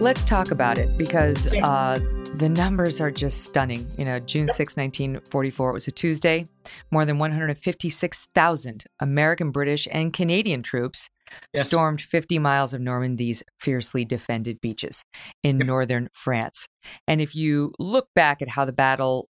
[0.00, 1.98] Let's talk about it because uh,
[2.34, 3.86] the numbers are just stunning.
[3.96, 6.46] You know, June 6, 1944, it was a Tuesday.
[6.90, 11.08] More than 156,000 American, British, and Canadian troops
[11.52, 11.68] Yes.
[11.68, 15.04] stormed 50 miles of Normandy's fiercely defended beaches
[15.42, 16.66] in northern France.
[17.06, 19.28] And if you look back at how the battle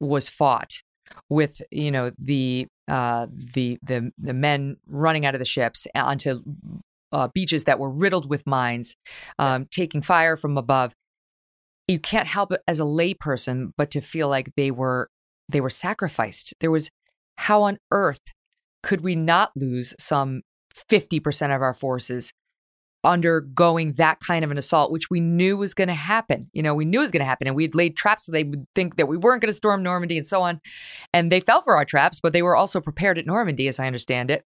[0.00, 0.82] was fought,
[1.28, 6.42] with you know the uh, the the the men running out of the ships onto
[7.12, 8.96] uh, beaches that were riddled with mines,
[9.38, 10.94] um, taking fire from above.
[11.88, 15.08] You can't help it as a layperson, but to feel like they were
[15.48, 16.54] they were sacrificed.
[16.60, 16.90] There was
[17.38, 18.20] how on earth
[18.82, 20.42] could we not lose some
[20.88, 22.32] fifty percent of our forces
[23.04, 26.48] undergoing that kind of an assault, which we knew was going to happen.
[26.52, 28.32] You know, we knew it was going to happen, and we had laid traps so
[28.32, 30.60] they would think that we weren't going to storm Normandy and so on.
[31.12, 33.86] And they fell for our traps, but they were also prepared at Normandy, as I
[33.86, 34.44] understand it.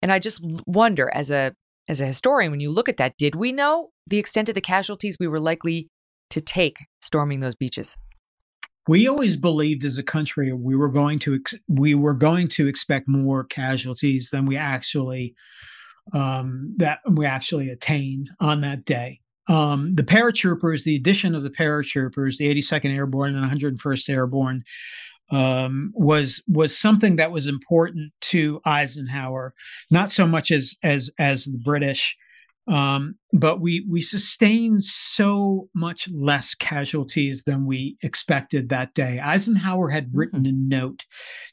[0.00, 1.52] And I just wonder, as a
[1.88, 4.60] as a historian, when you look at that, did we know the extent of the
[4.60, 5.88] casualties we were likely
[6.30, 7.96] to take storming those beaches?
[8.88, 12.66] We always believed as a country we were going to ex- we were going to
[12.66, 15.34] expect more casualties than we actually
[16.12, 19.20] um, that we actually attained on that day.
[19.48, 24.64] Um, the paratroopers, the addition of the paratroopers, the 82nd Airborne and 101st Airborne,
[25.30, 29.54] um, was was something that was important to Eisenhower,
[29.90, 32.16] not so much as as as the British,
[32.68, 39.18] um, but we we sustained so much less casualties than we expected that day.
[39.18, 41.04] Eisenhower had written a note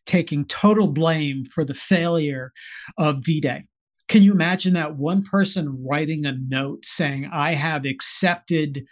[0.06, 2.52] taking total blame for the failure
[2.98, 3.64] of D-Day.
[4.08, 8.86] Can you imagine that one person writing a note saying, I have accepted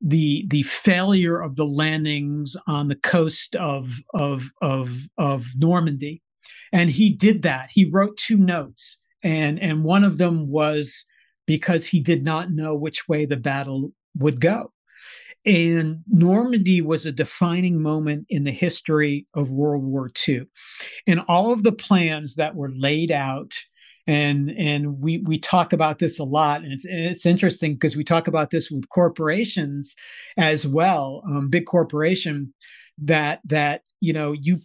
[0.00, 6.22] the the failure of the landings on the coast of of of of Normandy.
[6.72, 7.70] And he did that.
[7.72, 8.98] He wrote two notes.
[9.22, 11.06] And and one of them was
[11.46, 14.72] because he did not know which way the battle would go.
[15.44, 20.46] And Normandy was a defining moment in the history of World War II.
[21.06, 23.54] And all of the plans that were laid out
[24.06, 28.04] and and we we talk about this a lot and it's, it's interesting because we
[28.04, 29.96] talk about this with corporations
[30.36, 32.52] as well um, big corporation
[32.98, 34.60] that that you know you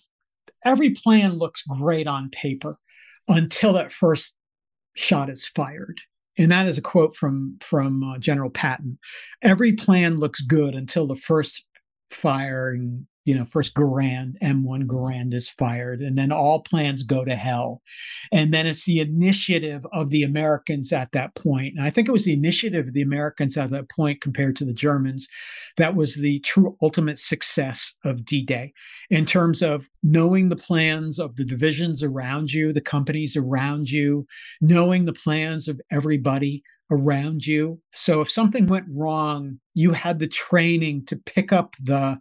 [0.63, 2.77] every plan looks great on paper
[3.27, 4.35] until that first
[4.93, 5.99] shot is fired
[6.37, 8.97] and that is a quote from from uh, general patton.
[9.41, 11.65] Every plan looks good until the first
[12.09, 17.35] firing you know, first Garand, M1 Garand is fired, and then all plans go to
[17.35, 17.81] hell.
[18.31, 21.75] And then it's the initiative of the Americans at that point.
[21.77, 24.65] And I think it was the initiative of the Americans at that point compared to
[24.65, 25.27] the Germans
[25.77, 28.73] that was the true ultimate success of D Day
[29.09, 34.25] in terms of knowing the plans of the divisions around you, the companies around you,
[34.61, 37.79] knowing the plans of everybody around you.
[37.95, 42.19] So if something went wrong, you had the training to pick up the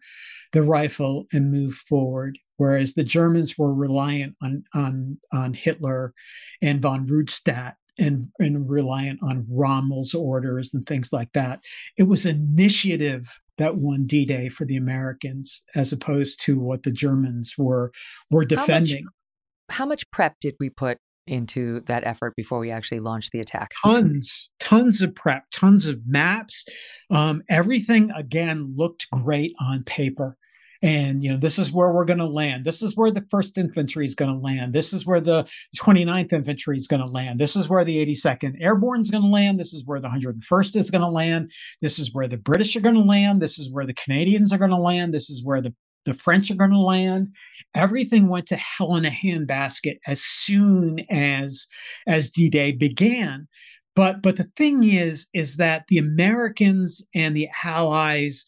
[0.53, 2.39] the rifle and move forward.
[2.57, 6.15] Whereas the Germans were reliant on on on Hitler
[6.63, 11.61] and von Rundstedt and, and reliant on Rommel's orders and things like that.
[11.99, 17.57] It was initiative that won D-Day for the Americans, as opposed to what the Germans
[17.59, 17.93] were
[18.31, 19.05] were defending.
[19.05, 20.99] How much, how much prep did we put
[21.31, 23.73] into that effort before we actually launched the attack?
[23.83, 26.65] Tons, tons of prep, tons of maps.
[27.11, 30.37] Um, everything again looked great on paper.
[30.83, 32.65] And you know this is where we're going to land.
[32.65, 34.73] This is where the first infantry is going to land.
[34.73, 37.39] This is where the 29th infantry is going to land.
[37.39, 39.59] This is where the 82nd airborne is going to land.
[39.59, 41.51] This is where the 101st is going to land.
[41.83, 43.43] This is where the british are going to land.
[43.43, 45.13] This is where the canadians are going to land.
[45.13, 45.75] This is where the
[46.05, 47.29] the French are going to land.
[47.75, 51.67] Everything went to hell in a handbasket as soon as
[52.07, 53.49] as D-Day began.
[53.95, 58.47] But but the thing is is that the Americans and the Allies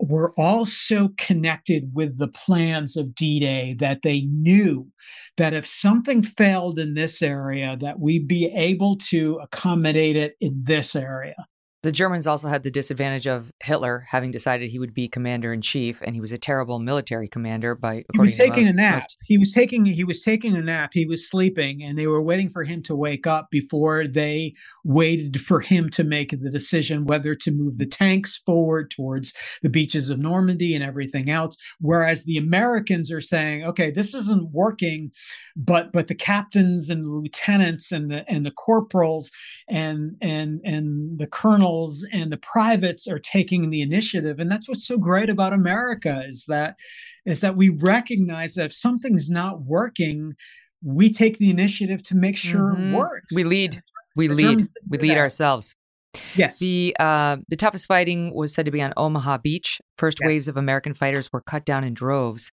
[0.00, 4.90] were all so connected with the plans of D-Day that they knew
[5.36, 10.62] that if something failed in this area that we'd be able to accommodate it in
[10.64, 11.36] this area
[11.84, 15.60] the Germans also had the disadvantage of Hitler having decided he would be commander in
[15.60, 17.74] chief, and he was a terrible military commander.
[17.74, 19.02] By he was taking a nap.
[19.02, 19.18] Most...
[19.26, 20.92] He was taking he was taking a nap.
[20.94, 25.42] He was sleeping, and they were waiting for him to wake up before they waited
[25.42, 30.08] for him to make the decision whether to move the tanks forward towards the beaches
[30.08, 31.54] of Normandy and everything else.
[31.80, 35.10] Whereas the Americans are saying, "Okay, this isn't working,"
[35.54, 39.30] but but the captains and the lieutenants and the and the corporals
[39.68, 44.68] and and and the colonels colonels and the privates are taking the initiative and that's
[44.68, 46.78] what's so great about america is that
[47.26, 50.34] is that we recognize that if something's not working
[50.82, 52.94] we take the initiative to make sure mm-hmm.
[52.94, 53.82] it works we lead
[54.16, 55.18] we lead we lead that.
[55.18, 55.74] ourselves
[56.36, 56.60] Yes.
[56.60, 59.80] The uh, the toughest fighting was said to be on Omaha Beach.
[59.98, 60.28] First yes.
[60.28, 62.52] waves of American fighters were cut down in droves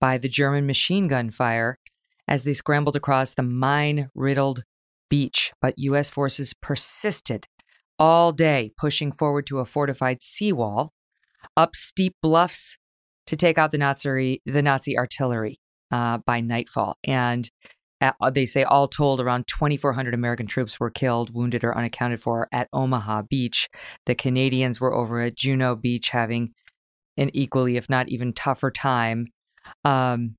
[0.00, 1.80] by the German machine gun fire
[2.28, 4.62] as they scrambled across the mine riddled
[5.08, 5.50] beach.
[5.60, 6.08] But U.S.
[6.08, 7.48] forces persisted
[8.00, 10.92] all day pushing forward to a fortified seawall,
[11.56, 12.78] up steep bluffs
[13.26, 15.60] to take out the Nazi, the Nazi artillery.
[15.90, 16.96] uh, by nightfall.
[17.04, 17.50] And
[18.00, 22.48] uh, they say all told, around 2,400 American troops were killed, wounded, or unaccounted for
[22.52, 23.68] at Omaha Beach.
[24.06, 26.54] The Canadians were over at Juno Beach having
[27.16, 29.26] an equally, if not even tougher time.
[29.84, 30.36] Um,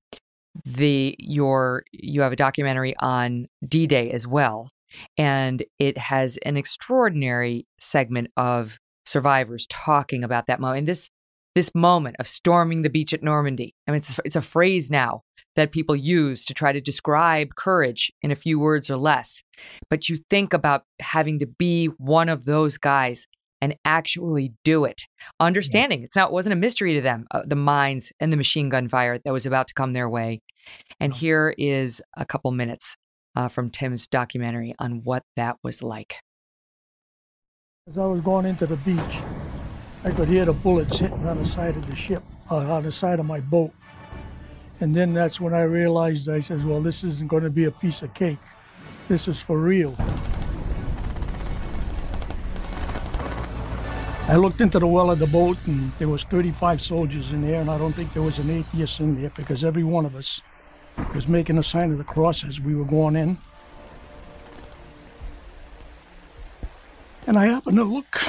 [0.64, 4.68] the your you have a documentary on D-Day as well,
[5.16, 10.78] and it has an extraordinary segment of survivors talking about that moment.
[10.78, 11.08] And this
[11.54, 13.74] this moment of storming the beach at Normandy.
[13.86, 15.22] I mean, it's it's a phrase now
[15.54, 19.42] that people use to try to describe courage in a few words or less.
[19.90, 23.26] But you think about having to be one of those guys
[23.60, 25.02] and actually do it,
[25.38, 26.06] understanding yeah.
[26.06, 28.88] it's not it wasn't a mystery to them uh, the mines and the machine gun
[28.88, 30.40] fire that was about to come their way.
[30.98, 32.96] And here is a couple minutes
[33.34, 36.16] uh, from Tim's documentary on what that was like.
[37.88, 39.22] As I was going into the beach,
[40.04, 42.92] I could hear the bullets hitting on the side of the ship, uh, on the
[42.92, 43.72] side of my boat.
[44.80, 47.70] And then that's when I realized, I said, well, this isn't going to be a
[47.70, 48.38] piece of cake.
[49.08, 49.96] This is for real.
[54.28, 57.60] I looked into the well of the boat and there was 35 soldiers in there
[57.60, 60.40] and I don't think there was an atheist in there because every one of us
[61.14, 63.38] was making a sign of the cross as we were going in.
[67.26, 68.20] And I happened to look.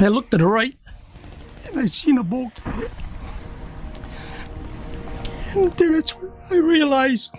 [0.00, 0.76] I looked to the right
[1.66, 2.52] and I seen a boat.
[5.54, 7.34] And then it's when I realized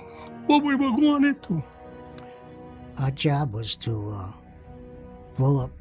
[0.45, 1.64] what we were going into.
[2.97, 4.32] Our job was to uh,
[5.38, 5.72] blow up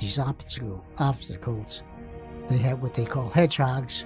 [0.00, 1.82] these obstacle, obstacles.
[2.48, 4.04] They had what they call hedgehogs,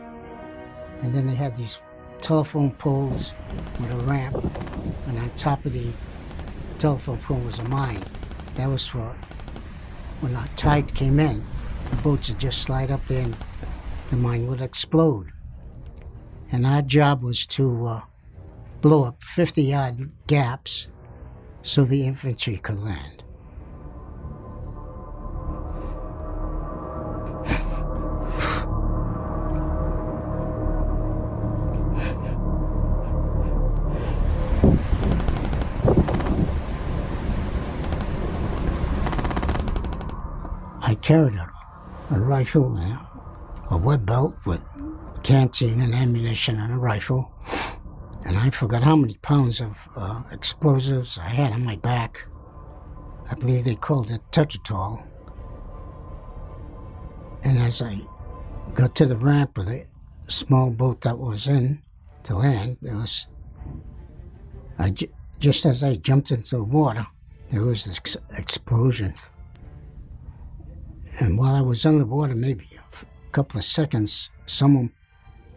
[1.00, 1.78] and then they had these
[2.20, 3.32] telephone poles
[3.80, 4.36] with a ramp,
[5.06, 5.90] and on top of the
[6.78, 8.02] telephone pole was a mine.
[8.56, 9.16] That was for
[10.20, 11.44] when the tide came in,
[11.90, 13.36] the boats would just slide up there and
[14.10, 15.32] the mine would explode.
[16.52, 18.00] And our job was to uh,
[18.80, 20.88] blow up 50 yard gaps
[21.62, 23.23] so the infantry could land.
[41.04, 42.78] Carried a, rifle,
[43.70, 44.62] a web belt with
[45.22, 47.30] canteen and ammunition and a rifle
[48.24, 52.26] and I forgot how many pounds of uh, explosives I had on my back.
[53.30, 55.06] I believe they called it tetrytol.
[57.42, 58.00] And as I
[58.72, 59.84] got to the ramp of the
[60.28, 61.82] small boat that was in
[62.22, 63.26] to land, there was,
[65.38, 67.06] just as I jumped into the water,
[67.50, 69.14] there was this ex- explosion.
[71.20, 74.92] And while I was underwater, maybe a couple of seconds, someone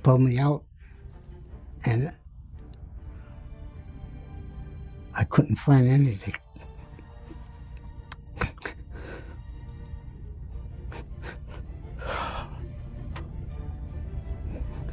[0.04, 0.64] pulled me out,
[1.84, 2.14] and
[5.16, 6.36] I couldn't find anything.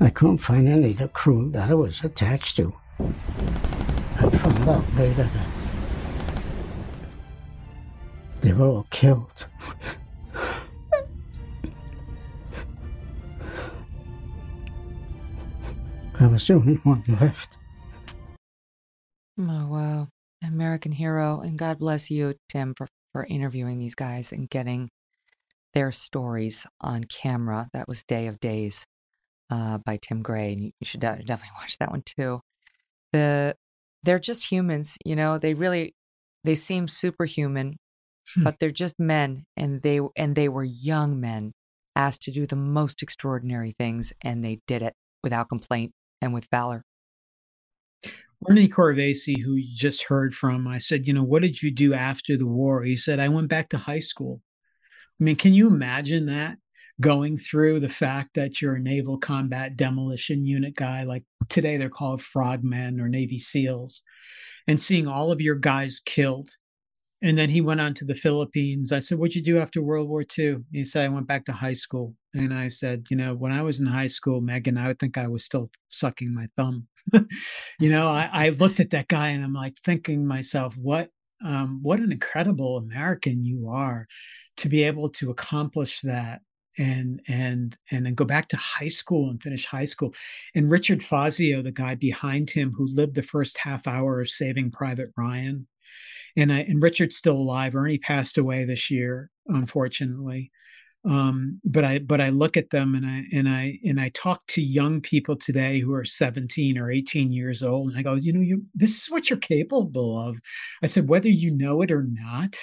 [0.00, 2.74] I couldn't find any of the crew that I was attached to.
[2.98, 5.46] I found out later that
[8.40, 9.46] they were all killed.
[16.24, 17.58] I was the only one left.
[19.38, 20.08] Oh, wow.
[20.42, 21.40] American hero.
[21.40, 24.88] And God bless you, Tim, for, for interviewing these guys and getting
[25.74, 27.68] their stories on camera.
[27.74, 28.86] That was Day of Days
[29.50, 30.54] uh, by Tim Gray.
[30.54, 32.40] And you should definitely watch that one too.
[33.12, 33.54] The
[34.02, 35.36] they're just humans, you know.
[35.36, 35.94] They really
[36.42, 37.76] they seem superhuman,
[38.34, 38.44] hmm.
[38.44, 41.52] but they're just men, and they and they were young men
[41.94, 46.48] asked to do the most extraordinary things, and they did it without complaint and with
[46.50, 46.84] valor.
[48.48, 51.94] Ernie Corvese, who you just heard from, I said, you know, what did you do
[51.94, 52.82] after the war?
[52.82, 54.42] He said, I went back to high school.
[55.20, 56.58] I mean, can you imagine that?
[57.00, 61.88] Going through the fact that you're a naval combat demolition unit guy, like today they're
[61.88, 64.02] called frogmen or Navy SEALs,
[64.68, 66.50] and seeing all of your guys killed.
[67.24, 68.92] And then he went on to the Philippines.
[68.92, 70.58] I said, What'd you do after World War II?
[70.72, 72.14] He said, I went back to high school.
[72.34, 75.16] And I said, You know, when I was in high school, Megyn, I would think
[75.16, 76.86] I was still sucking my thumb
[77.80, 81.10] you know, I, I, looked at that guy and I'm like thinking myself, what
[81.44, 84.06] um, what an incredible American you are
[84.56, 86.40] to be able to accomplish that
[86.78, 90.14] and and and then go back to high school and finish high school.
[90.54, 94.70] And Richard Fazio, the guy behind him who lived the first half hour of Saving
[94.70, 95.66] Private Ryan,
[96.36, 97.74] and I, and Richard's still alive.
[97.74, 100.50] Ernie passed away this year, unfortunately.
[101.06, 104.46] um, but I but I look at them and I and I and I talk
[104.48, 108.32] to young people today who are 17 or 18 years old, and I go, you
[108.32, 110.36] know, you this is what you're capable of.
[110.82, 112.56] I said, whether you know it or not,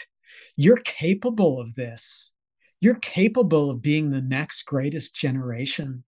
[0.58, 2.32] you're capable of this.
[2.80, 6.04] You're capable of being the next greatest generation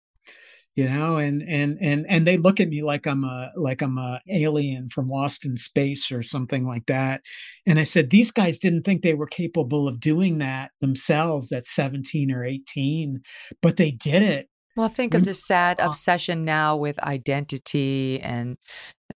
[0.75, 3.97] you know and and and and they look at me like i'm a like i'm
[3.97, 7.21] a alien from lost in space or something like that.
[7.65, 11.67] And i said these guys didn't think they were capable of doing that themselves at
[11.67, 13.21] 17 or 18
[13.61, 14.47] but they did it.
[14.75, 15.91] Well think of the sad oh.
[15.91, 18.57] obsession now with identity and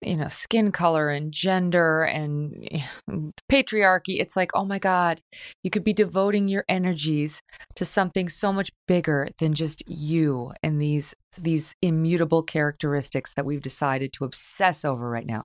[0.02, 4.20] you know, skin color and gender eh, and patriarchy.
[4.20, 5.20] It's like, oh my God,
[5.62, 7.42] you could be devoting your energies
[7.76, 13.62] to something so much bigger than just you and these these immutable characteristics that we've
[13.62, 15.44] decided to obsess over right now.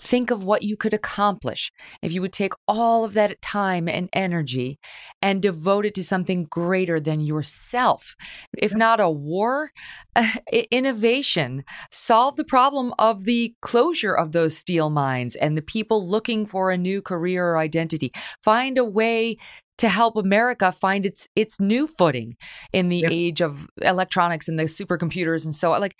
[0.00, 1.72] Think of what you could accomplish
[2.02, 4.78] if you would take all of that time and energy
[5.22, 8.14] and devote it to something greater than yourself.
[8.56, 9.70] If not a war,
[10.16, 10.28] uh,
[10.70, 16.46] innovation, solve the problem of the closure of those steel mines and the people looking
[16.46, 18.12] for a new career or identity.
[18.42, 19.36] Find a way
[19.78, 22.36] to help America find its its new footing
[22.72, 23.10] in the yep.
[23.10, 25.80] age of electronics and the supercomputers and so on.
[25.80, 25.96] Like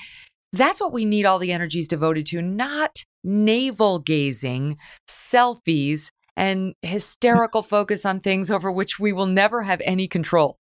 [0.53, 4.77] that's what we need all the energies devoted to, not navel gazing,
[5.09, 6.89] selfies, and mm.
[6.89, 10.59] hysterical focus on things over which we will never have any control.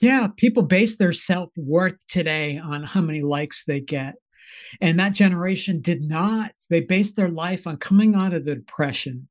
[0.00, 4.16] Yeah, people base their self worth today on how many likes they get.
[4.80, 6.52] And that generation did not.
[6.68, 9.28] They based their life on coming out of the depression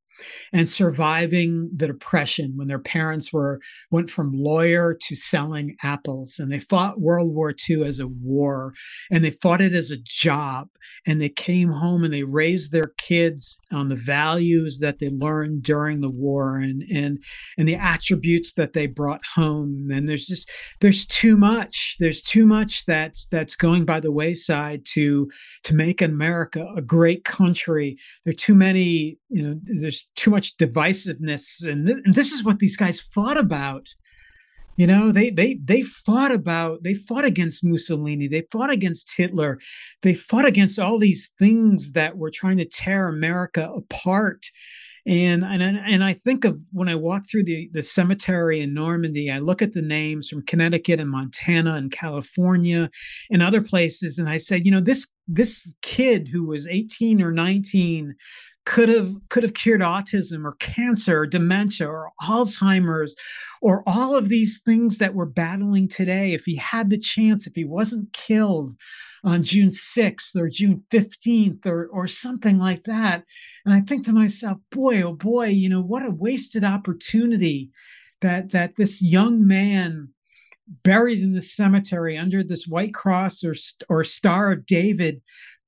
[0.53, 3.59] and surviving the depression when their parents were
[3.89, 6.39] went from lawyer to selling apples.
[6.39, 8.74] And they fought world war ii as a war
[9.09, 10.69] and they fought it as a job.
[11.05, 15.63] And they came home and they raised their kids on the values that they learned
[15.63, 17.19] during the war and and
[17.57, 19.89] and the attributes that they brought home.
[19.91, 20.49] And there's just
[20.80, 21.97] there's too much.
[21.99, 25.30] There's too much that's that's going by the wayside to
[25.63, 27.97] to make america a great country.
[28.26, 32.43] There are too many you know there's too much divisiveness and, th- and this is
[32.43, 33.88] what these guys fought about.
[34.78, 39.59] You know they they they fought about they fought against mussolini they fought against hitler
[40.01, 44.45] they fought against all these things that were trying to tear america apart.
[45.07, 49.32] And and and I think of when I walk through the the cemetery in Normandy,
[49.32, 52.88] I look at the names from Connecticut and Montana and California
[53.32, 57.32] and other places, and I say, you know, this this kid who was 18 or
[57.32, 58.14] 19
[58.66, 63.16] could have could have cured autism or cancer or dementia or alzheimer's
[63.62, 66.34] or all of these things that we're battling today.
[66.34, 68.76] If he had the chance if he wasn't killed
[69.24, 73.24] on june 6th or june 15th or or something like that.
[73.66, 77.72] And i think to myself boy oh boy you know what a wasted opportunity
[78.22, 80.09] that that this young man
[80.84, 83.55] buried in the cemetery under this white cross or
[83.89, 85.22] or star of david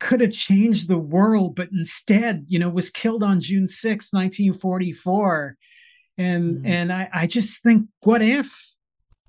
[0.04, 5.56] could have changed the world, but instead, you know, was killed on June 6, 1944.
[6.18, 6.66] And mm-hmm.
[6.66, 8.54] and I, I just think, what if?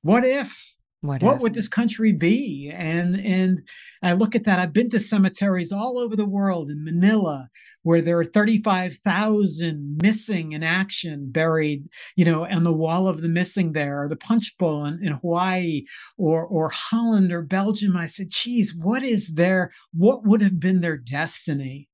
[0.03, 0.74] What if?
[1.05, 2.72] What, what would this country be?
[2.74, 3.61] And and
[4.02, 4.59] I look at that.
[4.59, 7.50] I've been to cemeteries all over the world in Manila,
[7.82, 11.84] where there are 35,000 missing in action buried,
[12.16, 15.12] you know, on the wall of the missing there, or the punch bowl in, in
[15.12, 15.82] Hawaii
[16.16, 17.98] or or Holland or Belgium.
[17.98, 21.90] I said, geez, what is their what would have been their destiny?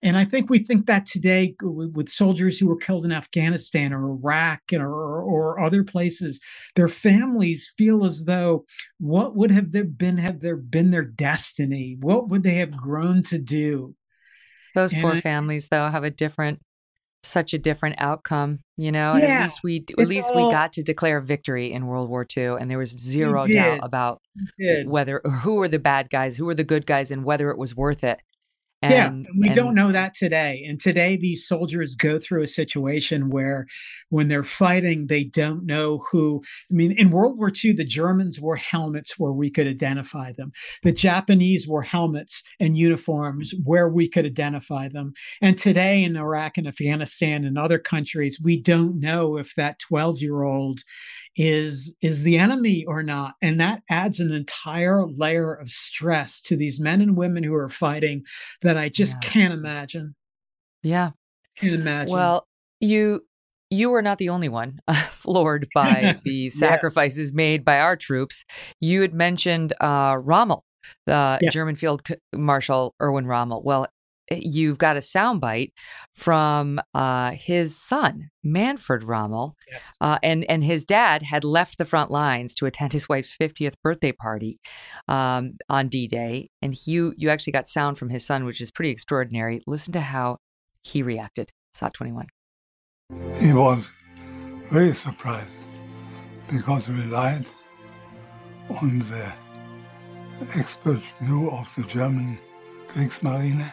[0.00, 4.10] And I think we think that today with soldiers who were killed in Afghanistan or
[4.10, 6.40] Iraq or, or other places,
[6.76, 8.64] their families feel as though
[8.98, 11.96] what would have there been have there been their destiny?
[11.98, 13.96] What would they have grown to do?
[14.74, 16.60] Those and poor I, families, though, have a different,
[17.24, 18.60] such a different outcome.
[18.76, 21.88] You know, yeah, at least we at least all, we got to declare victory in
[21.88, 24.22] World War II, and there was zero doubt about
[24.84, 27.74] whether who were the bad guys, who were the good guys, and whether it was
[27.74, 28.22] worth it.
[28.80, 30.64] And, yeah, we and, don't know that today.
[30.68, 33.66] And today, these soldiers go through a situation where,
[34.10, 36.42] when they're fighting, they don't know who.
[36.70, 40.52] I mean, in World War II, the Germans wore helmets where we could identify them.
[40.84, 45.12] The Japanese wore helmets and uniforms where we could identify them.
[45.42, 50.20] And today, in Iraq and Afghanistan and other countries, we don't know if that 12
[50.20, 50.84] year old
[51.38, 56.56] is is the enemy or not and that adds an entire layer of stress to
[56.56, 58.24] these men and women who are fighting
[58.62, 59.30] that i just yeah.
[59.30, 60.16] can't imagine
[60.82, 61.10] yeah
[61.56, 62.44] can't imagine well
[62.80, 63.20] you
[63.70, 67.36] you were not the only one uh, floored by the sacrifices yeah.
[67.36, 68.44] made by our troops
[68.80, 70.64] you had mentioned uh, rommel
[71.06, 71.50] the yeah.
[71.50, 72.02] german field
[72.34, 73.86] marshal erwin rommel well
[74.30, 75.72] you've got a soundbite
[76.14, 79.82] from uh, his son, Manfred Rommel, yes.
[80.00, 83.74] uh, and and his dad had left the front lines to attend his wife's 50th
[83.82, 84.58] birthday party
[85.06, 88.90] um, on D-Day, and you you actually got sound from his son, which is pretty
[88.90, 89.62] extraordinary.
[89.66, 90.38] Listen to how
[90.82, 91.50] he reacted.
[91.74, 92.26] SOT 21.
[93.36, 93.88] He was
[94.70, 95.56] very surprised
[96.50, 97.46] because he relied
[98.70, 99.32] on the
[100.54, 102.38] expert view of the German
[102.88, 103.72] Kriegsmarine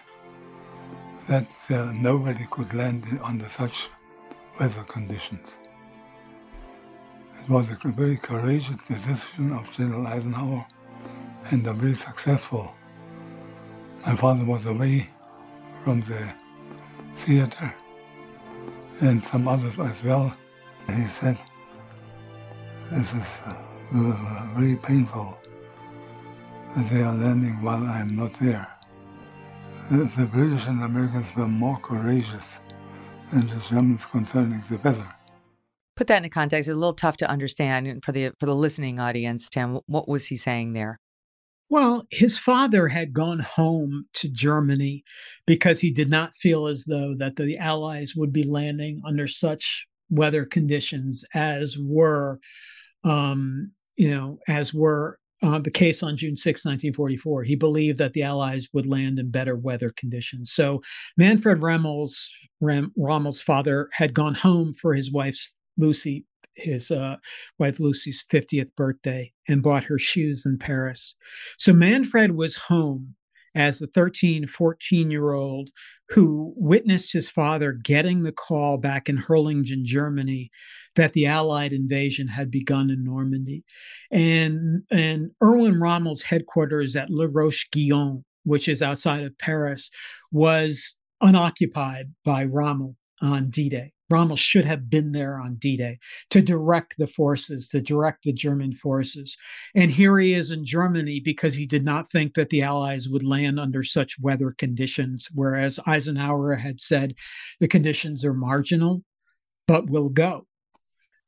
[1.27, 3.89] that uh, nobody could land under such
[4.59, 5.57] weather conditions.
[7.41, 10.65] It was a very courageous decision of General Eisenhower
[11.51, 12.75] and a very successful.
[14.05, 15.07] My father was away
[15.83, 16.33] from the
[17.15, 17.73] theater
[19.01, 20.35] and some others as well.
[20.87, 21.37] He said,
[22.91, 23.27] This is
[23.93, 25.37] uh, very painful
[26.75, 28.74] that they are landing while I am not there
[29.91, 32.59] the, the British and Americans were more courageous
[33.31, 35.07] than the Germans concerning the weather.
[35.95, 36.67] Put that into context.
[36.67, 39.49] It's a little tough to understand for the for the listening audience.
[39.49, 40.99] Tim, what was he saying there?
[41.69, 45.03] Well, his father had gone home to Germany
[45.47, 49.87] because he did not feel as though that the Allies would be landing under such
[50.09, 52.39] weather conditions as were,
[53.03, 57.43] um, you know, as were uh, the case on June 6, 1944.
[57.43, 60.51] He believed that the Allies would land in better weather conditions.
[60.51, 60.81] So
[61.17, 62.29] Manfred Rommel's,
[62.61, 66.25] Rommel's father had gone home for his wife's Lucy,
[66.55, 67.17] his uh,
[67.59, 71.15] wife Lucy's 50th birthday, and bought her shoes in Paris.
[71.57, 73.15] So Manfred was home
[73.55, 75.69] as the 13, 14 year old
[76.09, 80.51] who witnessed his father getting the call back in Herrlingen, Germany,
[80.95, 83.63] that the Allied invasion had begun in Normandy.
[84.11, 89.89] And, and Erwin Rommel's headquarters at La Roche Guyon, which is outside of Paris,
[90.31, 93.94] was unoccupied by Rommel on D Day.
[94.09, 95.97] Rommel should have been there on D Day
[96.29, 99.35] to direct the forces, to direct the German forces.
[99.73, 103.23] And here he is in Germany because he did not think that the Allies would
[103.23, 107.15] land under such weather conditions, whereas Eisenhower had said
[107.59, 109.03] the conditions are marginal,
[109.67, 110.45] but will go.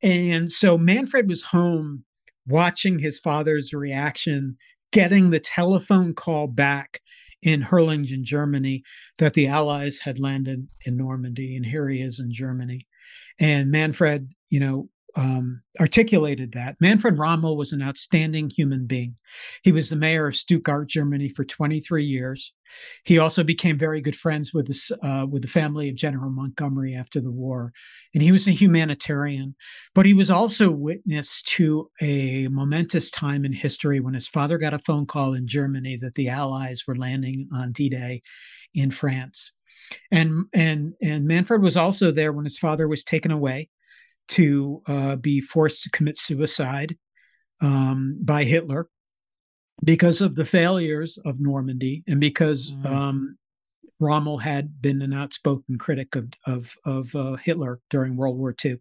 [0.02, 2.04] And so Manfred was home
[2.46, 4.56] watching his father's reaction,
[4.92, 7.00] getting the telephone call back
[7.42, 8.82] in Herrlingen, Germany,
[9.18, 12.86] that the Allies had landed in Normandy, and here he is in Germany.
[13.38, 16.76] And Manfred, you know, um, articulated that.
[16.80, 19.16] Manfred Rommel was an outstanding human being.
[19.62, 22.52] He was the mayor of Stuttgart, Germany for 23 years.
[23.04, 26.94] He also became very good friends with, this, uh, with the family of General Montgomery
[26.94, 27.72] after the war.
[28.12, 29.54] And he was a humanitarian,
[29.94, 34.74] but he was also witness to a momentous time in history when his father got
[34.74, 38.22] a phone call in Germany that the Allies were landing on D Day
[38.74, 39.52] in France.
[40.10, 43.70] And, and, and Manfred was also there when his father was taken away
[44.28, 46.96] to uh, be forced to commit suicide
[47.60, 48.88] um, by Hitler
[49.84, 52.86] because of the failures of Normandy and because mm.
[52.86, 53.36] um,
[54.00, 58.78] Rommel had been an outspoken critic of of, of uh, Hitler during World War II.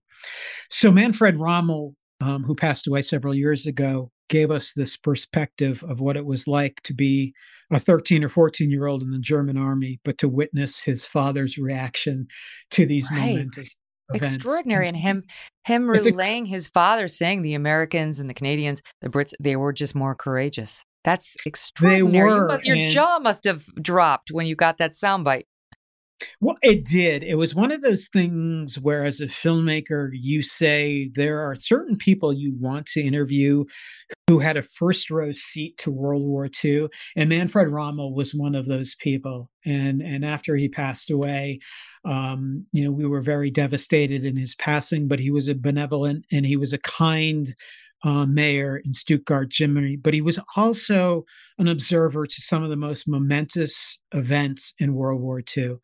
[0.69, 6.01] So Manfred Rommel, um, who passed away several years ago, gave us this perspective of
[6.01, 7.33] what it was like to be
[7.71, 11.57] a 13 or 14 year old in the German army, but to witness his father's
[11.57, 12.27] reaction
[12.71, 13.33] to these right.
[13.33, 13.75] momentous
[14.14, 14.36] events.
[14.36, 15.24] extraordinary and him
[15.66, 19.74] him relaying a, his father saying the americans and the canadians the brits they were
[19.74, 20.84] just more courageous.
[21.03, 22.30] That's extraordinary.
[22.30, 25.45] Were, you must, your jaw must have dropped when you got that soundbite
[26.41, 27.24] well, it did.
[27.24, 31.97] It was one of those things where, as a filmmaker, you say there are certain
[31.97, 33.65] people you want to interview
[34.28, 38.55] who had a first row seat to World War II, and Manfred Rommel was one
[38.55, 39.49] of those people.
[39.65, 41.59] And and after he passed away,
[42.05, 45.08] um, you know, we were very devastated in his passing.
[45.08, 47.54] But he was a benevolent and he was a kind
[48.03, 51.25] uh, mayor in Stuttgart, Germany, but he was also
[51.57, 55.63] an observer to some of the most momentous events in World War II.
[55.63, 55.79] Mm.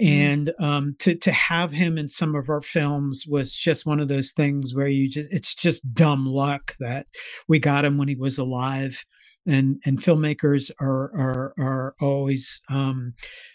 [0.00, 4.08] And um, to to have him in some of our films was just one of
[4.08, 7.06] those things where you just it's just dumb luck that
[7.48, 9.04] we got him when he was alive.
[9.48, 13.14] And and filmmakers are are are always um,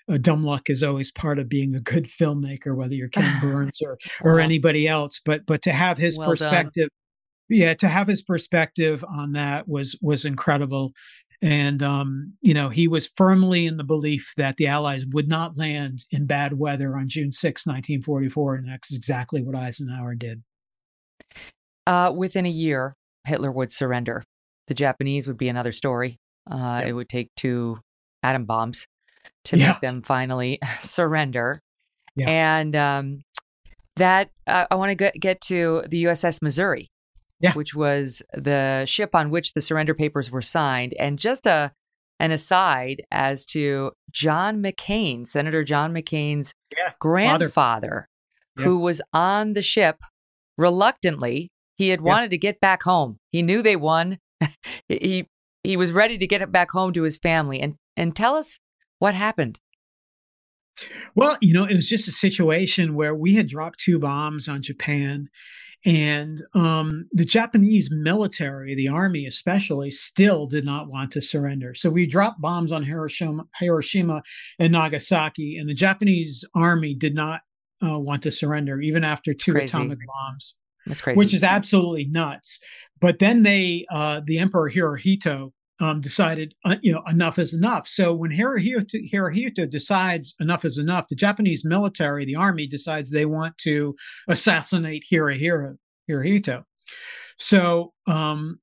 [0.10, 3.82] uh, dumb luck is always part of being a good filmmaker, whether you're Ken Burns
[3.82, 5.22] or or anybody else.
[5.24, 6.88] But but to have his well perspective
[7.52, 10.94] yeah to have his perspective on that was was incredible
[11.44, 15.58] and um, you know he was firmly in the belief that the allies would not
[15.58, 20.42] land in bad weather on june 6 1944 and that's exactly what eisenhower did
[21.88, 22.96] uh, within a year
[23.26, 24.24] hitler would surrender
[24.68, 26.18] the japanese would be another story
[26.52, 26.90] uh, yep.
[26.90, 27.78] it would take two
[28.24, 28.88] atom bombs
[29.46, 29.70] to Yeah.
[29.70, 31.62] make them finally surrender.
[32.16, 32.30] Yeah.
[32.30, 33.22] And um,
[33.96, 36.91] that uh, I want to get, get to the USS Missouri,
[37.42, 37.54] Yeah.
[37.54, 40.94] which was the ship on which the surrender papers were signed.
[41.00, 41.72] And just a
[42.20, 48.08] an aside as to John McCain, Senator John McCain's Yeah, grandfather,
[48.58, 48.66] Yeah.
[48.66, 49.98] who was on the ship
[50.58, 51.50] reluctantly.
[51.78, 53.18] He had wanted to get back home.
[53.32, 54.20] He knew they won.
[54.88, 55.28] he
[55.64, 57.60] he was ready to get back home to his family.
[57.60, 58.60] And and tell us
[59.00, 59.60] what happened.
[61.16, 64.62] Well, you know, it was just a situation where we had dropped two bombs on
[64.62, 65.30] Japan,
[65.86, 71.74] and um, the Japanese military, the army especially, still did not want to surrender.
[71.74, 74.22] So we dropped bombs on Hiroshima, Hiroshima
[74.60, 77.42] and Nagasaki, and the Japanese army did not
[77.84, 79.76] uh, want to surrender, even after two Crazy.
[79.76, 80.56] atomic bombs.
[80.86, 81.18] That's crazy.
[81.18, 82.60] Which is absolutely nuts.
[83.00, 85.52] But then they, uh, the Emperor Hirohito,
[85.82, 87.88] um, decided, uh, you know, enough is enough.
[87.88, 93.26] So when Hirohito, Hirohito decides enough is enough, the Japanese military, the army, decides they
[93.26, 93.96] want to
[94.30, 95.78] assassinate Hirohito.
[96.10, 96.64] Hirohito.
[97.38, 98.60] So um,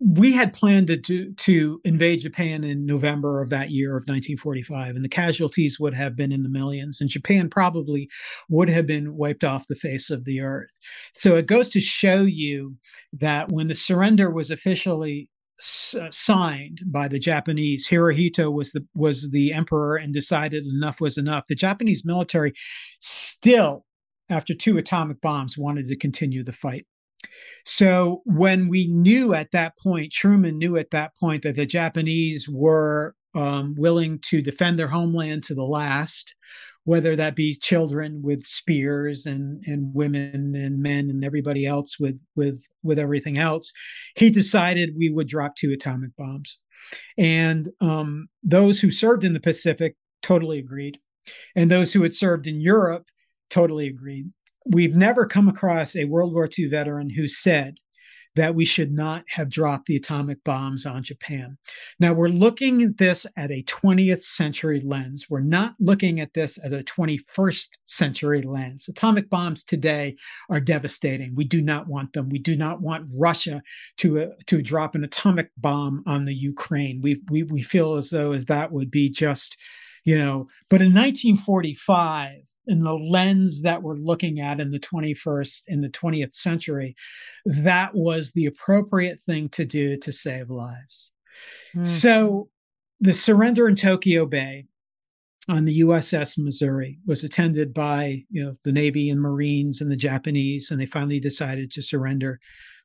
[0.00, 4.96] we had planned to, to to invade Japan in November of that year of 1945,
[4.96, 8.08] and the casualties would have been in the millions, and Japan probably
[8.48, 10.70] would have been wiped off the face of the earth.
[11.14, 12.76] So it goes to show you
[13.12, 15.28] that when the surrender was officially
[15.58, 21.18] uh, signed by the Japanese, Hirohito was the was the emperor and decided enough was
[21.18, 21.44] enough.
[21.48, 22.52] The Japanese military
[23.00, 23.84] still,
[24.28, 26.86] after two atomic bombs, wanted to continue the fight.
[27.64, 32.48] So when we knew at that point, Truman knew at that point that the Japanese
[32.48, 36.34] were um, willing to defend their homeland to the last,
[36.84, 42.18] whether that be children with spears and and women and men and everybody else with
[42.34, 43.72] with with everything else,
[44.16, 46.58] he decided we would drop two atomic bombs,
[47.16, 50.98] and um, those who served in the Pacific totally agreed,
[51.54, 53.06] and those who had served in Europe
[53.50, 54.30] totally agreed.
[54.66, 57.78] We've never come across a World War II veteran who said
[58.34, 61.58] that we should not have dropped the atomic bombs on Japan.
[62.00, 65.26] Now, we're looking at this at a 20th century lens.
[65.28, 68.88] We're not looking at this at a 21st century lens.
[68.88, 70.16] Atomic bombs today
[70.48, 71.34] are devastating.
[71.34, 72.30] We do not want them.
[72.30, 73.62] We do not want Russia
[73.98, 77.00] to, uh, to drop an atomic bomb on the Ukraine.
[77.02, 79.56] We, we, we feel as though as that would be just,
[80.04, 82.32] you know, but in 1945,
[82.66, 86.94] in the lens that we're looking at in the 21st in the 20th century
[87.44, 91.12] that was the appropriate thing to do to save lives.
[91.72, 91.84] Hmm.
[91.84, 92.48] so
[93.00, 94.66] the surrender in tokyo bay
[95.48, 99.96] on the uss missouri was attended by you know the navy and marines and the
[99.96, 102.38] japanese and they finally decided to surrender.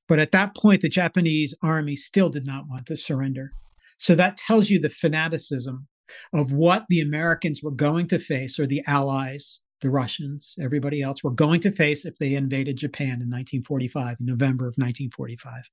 [0.07, 3.51] But at that point the japanese army still did not want to surrender.
[3.97, 5.87] So that tells you the fanaticism
[6.33, 11.23] of what the Americans were going to face, or the Allies, the Russians, everybody else
[11.23, 15.69] were going to face if they invaded Japan in 1945, in November of 1945.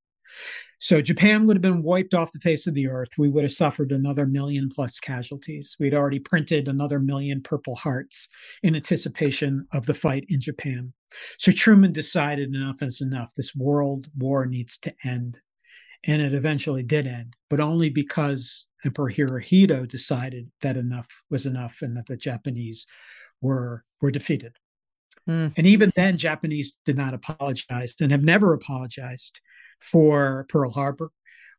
[0.79, 3.11] So Japan would have been wiped off the face of the earth.
[3.17, 5.77] We would have suffered another million plus casualties.
[5.79, 8.29] We'd already printed another million Purple Hearts
[8.63, 10.93] in anticipation of the fight in Japan.
[11.39, 13.35] So Truman decided enough is enough.
[13.37, 15.41] This world war needs to end.
[16.07, 21.79] And it eventually did end, but only because Emperor Hirohito decided that enough was enough
[21.81, 22.87] and that the Japanese
[23.45, 24.57] were were defeated.
[25.27, 25.49] Hmm.
[25.57, 29.41] And even then, Japanese did not apologize and have never apologized
[29.81, 31.11] for Pearl Harbor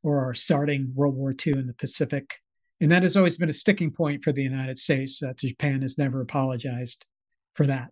[0.03, 2.35] or starting World War II in the Pacific.
[2.81, 5.97] And that has always been a sticking point for the United States that Japan has
[5.97, 7.05] never apologized
[7.55, 7.91] for that.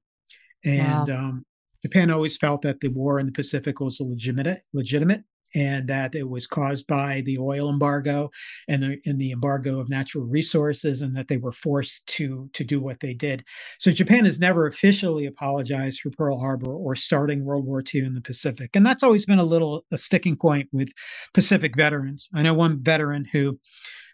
[0.64, 1.18] And Wow.
[1.18, 1.46] um,
[1.84, 5.24] Japan always felt that the war in the Pacific was legitimate, legitimate,
[5.56, 8.30] and that it was caused by the oil embargo
[8.68, 12.64] and the, and the embargo of natural resources, and that they were forced to to
[12.64, 13.44] do what they did.
[13.80, 18.14] So Japan has never officially apologized for Pearl Harbor or starting World War II in
[18.14, 20.90] the Pacific, and that's always been a little a sticking point with
[21.34, 22.30] Pacific veterans.
[22.34, 23.60] I know one veteran who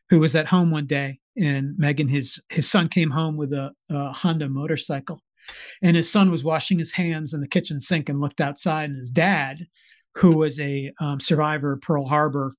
[0.09, 3.71] who was at home one day, and Megyn, his his son came home with a,
[3.89, 5.21] a Honda motorcycle,
[5.81, 8.99] and his son was washing his hands in the kitchen sink and looked outside, and
[8.99, 9.67] his dad,
[10.15, 12.53] who was a um, survivor of Pearl Harbor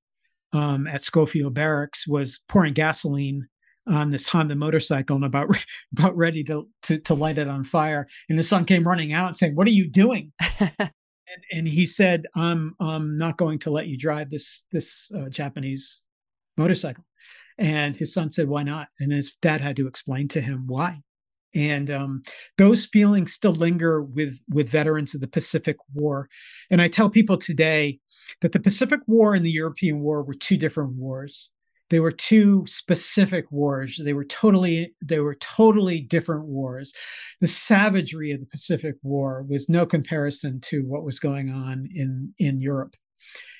[0.52, 3.47] um, at Schofield Barracks, was pouring gasoline
[3.86, 5.48] on this Honda motorcycle and about
[5.93, 8.06] about ready to, to to light it on fire.
[8.28, 10.90] And his son came running out and saying, "What are you doing?" and,
[11.52, 16.05] and he said, "I'm I'm not going to let you drive this this uh, Japanese
[16.56, 17.05] motorcycle."
[17.59, 21.02] And his son said, "Why not?" And his dad had to explain to him why.
[21.55, 22.22] And um,
[22.59, 26.28] those feelings still linger with with veterans of the Pacific War.
[26.70, 27.98] And I tell people today
[28.40, 31.51] that the Pacific War and the European War were two different wars.
[31.90, 36.93] they were two specific wars they were totally they were totally different wars
[37.40, 42.32] the savagery of the pacific war was no comparison to what was going on in
[42.39, 42.94] in europe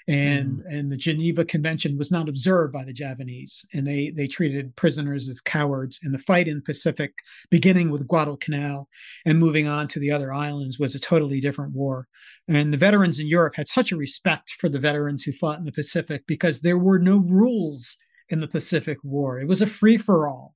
[0.09, 0.63] and mm.
[0.69, 5.29] and the Geneva Convention was not observed by the Japanese, and they they treated prisoners
[5.29, 6.01] as cowards.
[6.03, 7.13] And the fight in the Pacific,
[7.51, 8.89] beginning with Guadalcanal
[9.25, 12.09] and moving on to the other islands, was a totally different war.
[12.49, 15.65] And the veterans in Europe had such a respect for the veterans who fought in
[15.65, 17.97] the Pacific because there were no rules
[18.29, 19.39] in the Pacific War.
[19.41, 20.55] It was a free for all.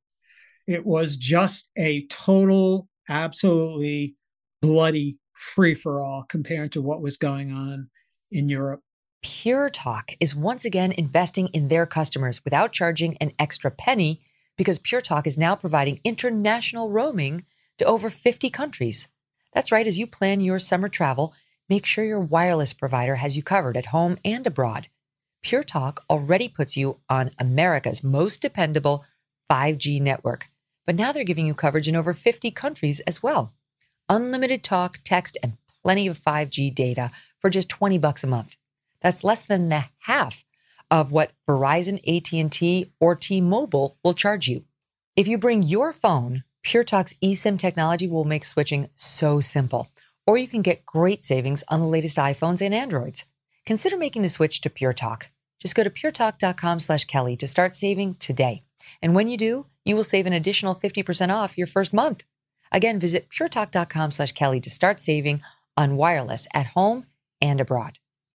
[0.67, 4.17] It was just a total, absolutely
[4.63, 7.91] bloody free for all compared to what was going on
[8.31, 8.81] in Europe.
[9.25, 14.21] Pure Talk is once again investing in their customers without charging an extra penny
[14.59, 17.47] because Pure Talk is now providing international roaming
[17.79, 19.09] to over 50 countries.
[19.55, 21.33] That's right, as you plan your summer travel,
[21.71, 24.89] make sure your wireless provider has you covered at home and abroad.
[25.43, 29.07] Pure Talk already puts you on America's most dependable
[29.51, 30.49] 5G network,
[30.85, 33.55] but now they're giving you coverage in over 50 countries as well.
[34.11, 38.57] Unlimited talk, text, and plenty of 5G data for just 20 bucks a month.
[39.05, 40.47] That's less than the half
[40.91, 44.65] of what Verizon, AT&T, or T-Mobile will charge you.
[45.15, 49.89] If you bring your phone, Pure Talk's eSIM technology will make switching so simple.
[50.27, 53.27] Or you can get great savings on the latest iPhones and Androids.
[53.67, 55.29] Consider making the switch to Pure Talk.
[55.61, 58.63] Just go to puretalk.com slash Kelly to start saving today.
[59.03, 62.25] And when you do, you will save an additional 50% off your first month.
[62.73, 65.43] Again, visit puretalk.com slash Kelly to start saving
[65.77, 67.05] on wireless at home
[67.43, 67.99] and abroad.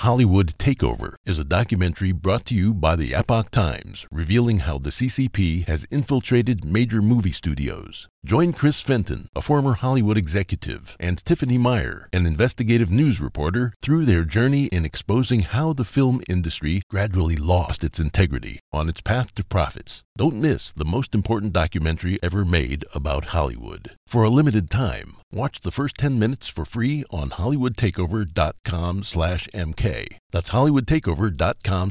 [0.00, 4.88] Hollywood Takeover is a documentary brought to you by the Epoch Times, revealing how the
[4.88, 8.08] CCP has infiltrated major movie studios.
[8.22, 14.04] Join Chris Fenton, a former Hollywood executive, and Tiffany Meier, an investigative news reporter, through
[14.04, 19.34] their journey in exposing how the film industry gradually lost its integrity on its path
[19.36, 20.02] to profits.
[20.18, 23.92] Don't miss the most important documentary ever made about Hollywood.
[24.06, 30.08] For a limited time, watch the first 10 minutes for free on hollywoodtakeover.com slash mk.
[30.30, 31.90] That's hollywoodtakeover.com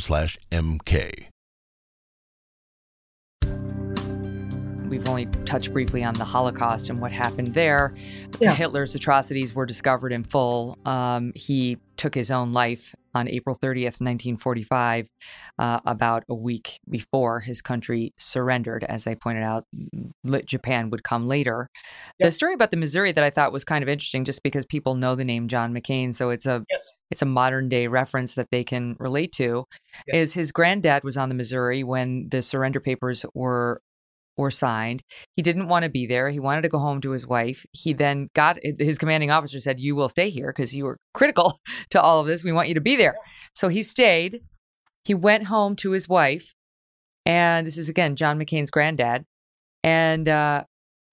[4.89, 7.93] We've only touched briefly on the Holocaust and what happened there.
[8.39, 8.53] Yeah.
[8.53, 10.79] Hitler's atrocities were discovered in full.
[10.83, 15.09] Um, he took his own life on April 30th, 1945,
[15.59, 18.83] uh, about a week before his country surrendered.
[18.83, 19.65] As I pointed out,
[20.45, 21.69] Japan would come later.
[22.19, 22.27] Yep.
[22.27, 24.95] The story about the Missouri that I thought was kind of interesting, just because people
[24.95, 26.93] know the name John McCain, so it's a yes.
[27.11, 29.65] it's a modern day reference that they can relate to.
[30.07, 30.15] Yes.
[30.15, 33.81] Is his granddad was on the Missouri when the surrender papers were
[34.39, 35.03] were signed.
[35.35, 36.29] He didn't want to be there.
[36.29, 37.65] He wanted to go home to his wife.
[37.71, 41.59] He then got his commanding officer said, You will stay here because you were critical
[41.91, 42.43] to all of this.
[42.43, 43.15] We want you to be there.
[43.53, 44.41] So he stayed.
[45.03, 46.55] He went home to his wife.
[47.25, 49.25] And this is again John McCain's granddad.
[49.83, 50.63] And uh,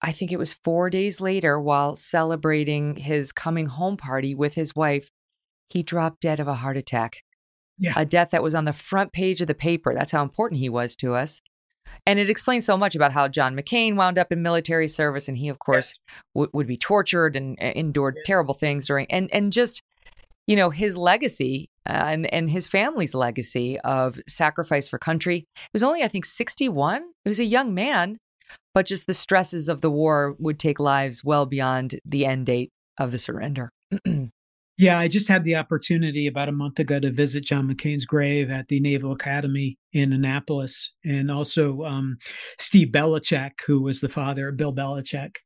[0.01, 4.75] I think it was four days later, while celebrating his coming home party with his
[4.75, 5.09] wife,
[5.69, 7.17] he dropped dead of a heart attack.
[7.79, 7.93] Yeah.
[7.95, 9.93] A death that was on the front page of the paper.
[9.93, 11.41] That's how important he was to us.
[12.05, 15.37] And it explains so much about how John McCain wound up in military service, and
[15.37, 16.17] he, of course, yes.
[16.35, 18.25] w- would be tortured and uh, endured yes.
[18.25, 19.81] terrible things during, and and just,
[20.45, 25.45] you know, his legacy uh, and and his family's legacy of sacrifice for country.
[25.55, 27.03] He was only, I think, sixty one.
[27.23, 28.17] He was a young man,
[28.73, 32.71] but just the stresses of the war would take lives well beyond the end date
[32.97, 33.69] of the surrender.
[34.77, 38.51] Yeah, I just had the opportunity about a month ago to visit John McCain's grave
[38.51, 42.17] at the Naval Academy in Annapolis, and also um,
[42.59, 45.37] Steve Belichick, who was the father of Bill Belichick,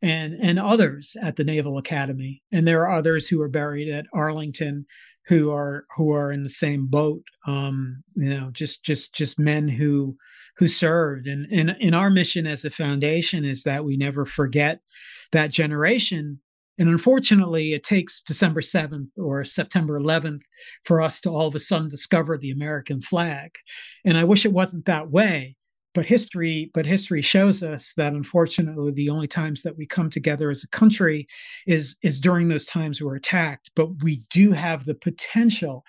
[0.00, 2.42] and and others at the Naval Academy.
[2.50, 4.86] And there are others who are buried at Arlington,
[5.26, 7.22] who are who are in the same boat.
[7.46, 10.16] Um, you know, just just just men who
[10.56, 11.26] who served.
[11.26, 14.80] And in in our mission as a foundation is that we never forget
[15.32, 16.40] that generation
[16.78, 20.42] and unfortunately, it takes December 7th or September 11th
[20.84, 23.50] for us to all of a sudden discover the American flag.
[24.04, 25.56] And I wish it wasn't that way.
[25.94, 30.50] But history, but history shows us that unfortunately, the only times that we come together
[30.50, 31.26] as a country
[31.66, 33.70] is is during those times we're attacked.
[33.74, 35.84] But we do have the potential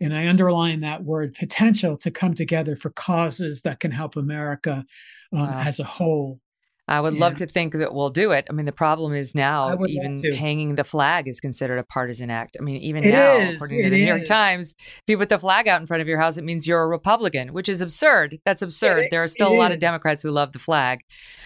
[0.00, 4.84] and I underline that word potential to come together for causes that can help America
[5.32, 5.62] um, wow.
[5.64, 6.40] as a whole
[6.88, 8.46] I would love to think that we'll do it.
[8.48, 12.56] I mean, the problem is now even hanging the flag is considered a partisan act.
[12.58, 14.24] I mean, even It now, is, according to it the New York.
[14.24, 16.82] Times, if you put the flag out in front of your house, it means you're
[16.82, 18.38] a Republican, which is absurd.
[18.44, 19.04] That's absurd.
[19.04, 19.78] It- there are still a lot of.
[19.78, 21.00] Democrats who love the flag,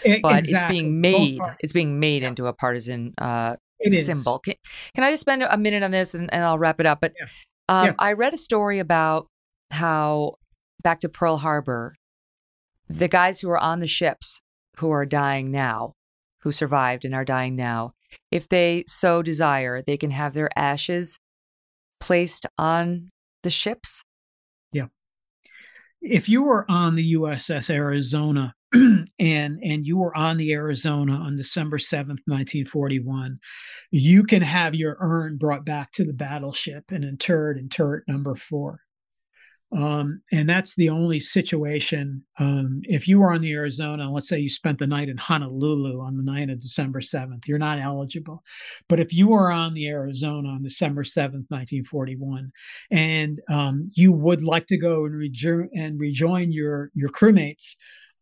[0.05, 0.45] but exactly.
[0.55, 1.41] it's being made.
[1.61, 3.57] It's being made into a partisan uh,
[3.93, 4.39] symbol.
[4.39, 4.55] Can,
[4.95, 7.01] can I just spend a minute on this and, and I'll wrap it up?
[7.01, 7.13] But
[7.69, 7.95] um, Yeah.
[7.99, 9.27] I read a story about
[9.71, 10.35] how
[10.83, 11.95] back to Pearl Harbor,
[12.89, 14.41] the guys who were on the ships
[14.79, 15.95] who are dying now,
[16.41, 17.95] who survived and are dying now,
[18.31, 21.19] if they so desire, they can have their ashes
[22.01, 23.11] placed on
[23.43, 24.05] the ships.
[24.73, 24.87] Yeah.
[26.01, 31.37] If you were on the USS Arizona and and you were on the Arizona on
[31.37, 33.39] December 7th, 1941,
[33.91, 38.35] you can have your urn brought back to the battleship and interred in turret number
[38.35, 38.81] 4.
[39.77, 42.23] Um, and that's the only situation.
[42.39, 46.01] Um, if you were on the Arizona, let's say you spent the night in Honolulu
[46.01, 48.43] on the night of December 7th, you're not eligible.
[48.89, 52.53] But if you were on the Arizona on December 7th, 1941,
[52.91, 57.75] and um, you would like to go and, rejo- and rejoin your, your crewmates,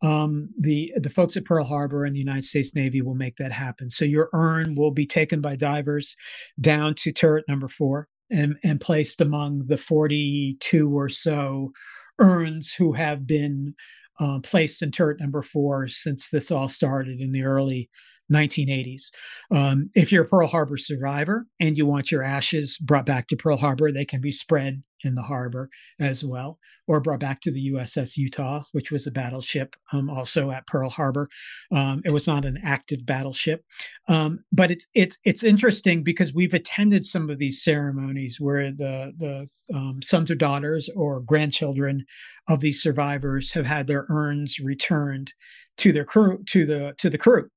[0.03, 3.51] um, the the folks at Pearl Harbor and the United States Navy will make that
[3.51, 3.91] happen.
[3.91, 6.15] So your urn will be taken by divers
[6.59, 11.71] down to turret number four and, and placed among the 42 or so
[12.19, 13.75] urns who have been
[14.19, 17.89] uh, placed in turret number four since this all started in the early
[18.31, 19.11] 1980s.
[19.51, 23.35] Um, if you're a Pearl Harbor survivor and you want your ashes brought back to
[23.35, 27.51] Pearl Harbor, they can be spread in the harbor as well, or brought back to
[27.51, 31.29] the USS Utah, which was a battleship um, also at Pearl Harbor.
[31.71, 33.63] Um, it was not an active battleship,
[34.07, 39.13] um, but it's it's it's interesting because we've attended some of these ceremonies where the
[39.17, 42.05] the um, sons or daughters or grandchildren
[42.49, 45.33] of these survivors have had their urns returned
[45.77, 47.49] to their crew to the to the crew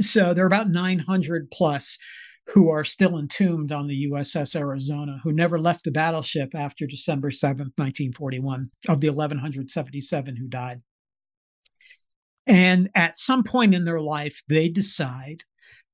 [0.00, 1.98] so there are about 900 plus
[2.48, 7.30] who are still entombed on the USS Arizona, who never left the battleship after December
[7.30, 10.80] 7th, 1941, of the 1,177 who died.
[12.46, 15.42] And at some point in their life, they decide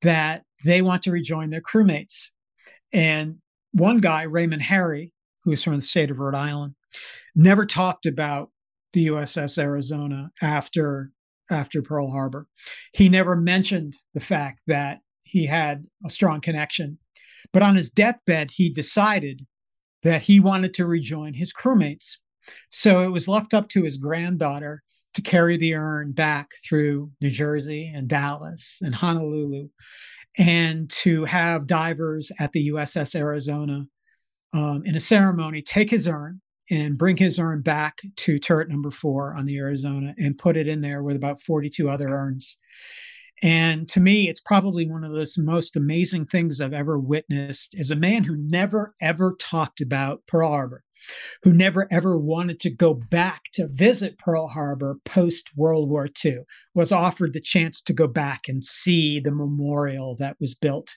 [0.03, 2.29] that they want to rejoin their crewmates.
[2.93, 3.39] And
[3.73, 5.11] one guy, Raymond Haerry,
[5.43, 6.77] who is from the state of Rhode Island,
[7.35, 8.51] never talked about
[8.93, 11.11] the USS Arizona after
[11.51, 12.47] after Pearl Harbor.
[12.93, 16.99] He never mentioned the fact that he had a strong connection.
[17.53, 19.47] But on his deathbed, he decided
[20.03, 22.17] that he wanted to rejoin his crewmates.
[22.71, 24.83] So it was left up to his granddaughter
[25.15, 29.69] to carry the urn back through New Jersey and Dallas and Honolulu
[30.37, 33.85] and to have divers at the USS Arizona
[34.53, 38.91] um, in a ceremony take his urn and bring his urn back to turret number
[38.91, 42.57] four on the Arizona and put it in there with about 42 other urns.
[43.43, 47.91] And to me, it's probably one of the most amazing things I've ever witnessed as
[47.91, 50.83] a man who never, ever talked about Pearl Harbor,
[51.43, 56.39] who never, ever wanted to go back to visit Pearl Harbor post World War II,
[56.75, 60.97] was offered the chance to go back and see the memorial that was built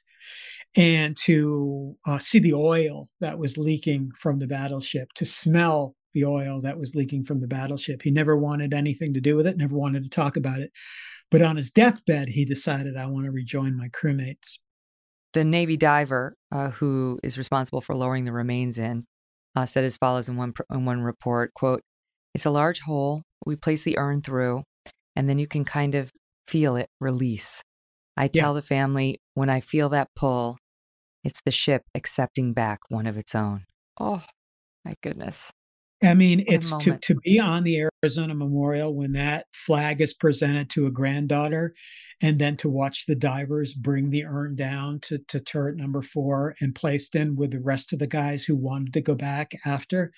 [0.77, 6.23] and to uh, see the oil that was leaking from the battleship, to smell the
[6.23, 8.03] oil that was leaking from the battleship.
[8.03, 10.71] He never wanted anything to do with it, never wanted to talk about it.
[11.31, 14.59] But on his deathbed, he decided, I want to rejoin my crewmates.
[15.33, 19.05] The Navy diver uh, who is responsible for lowering the remains in
[19.55, 21.81] uh, said as follows in one in one report: "quote
[22.33, 23.23] It's a large hole.
[23.45, 24.63] We place the urn through,
[25.15, 26.11] and then you can kind of
[26.47, 27.63] feel it release.
[28.15, 30.57] I tell the family when I feel that pull,
[31.27, 33.65] it's the ship accepting back one of its own.
[33.99, 34.23] Oh,
[34.85, 35.51] my goodness.
[36.01, 40.13] I mean, What it's to, to be on the Arizona Memorial when that flag is
[40.13, 41.73] presented to a granddaughter,
[42.21, 46.55] and then to watch the divers bring the urn down to, to turret number four
[46.61, 50.13] and placed in with the rest of the guys who wanted to go back after.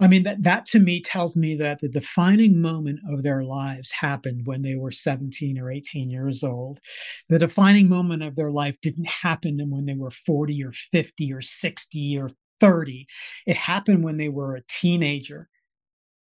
[0.00, 3.92] I mean, that, that to me tells me that the defining moment of their lives
[3.92, 6.80] happened when they were 17 or 18 years old.
[7.28, 11.40] The defining moment of their life didn't happen when they were 40 or 50 or
[11.40, 13.06] 60 or 30.
[13.46, 15.48] It happened when they were a teenager.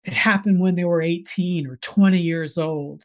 [0.04, 3.04] It happened when they were 18 or 20 years old.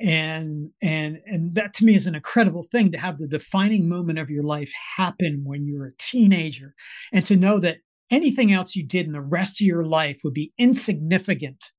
[0.00, 4.20] And and and that to me is an incredible thing to have the defining moment
[4.20, 6.76] of your life happen when you're a teenager
[7.12, 7.78] and to know that
[8.10, 11.72] anything else you did in the rest of your life would be insignificant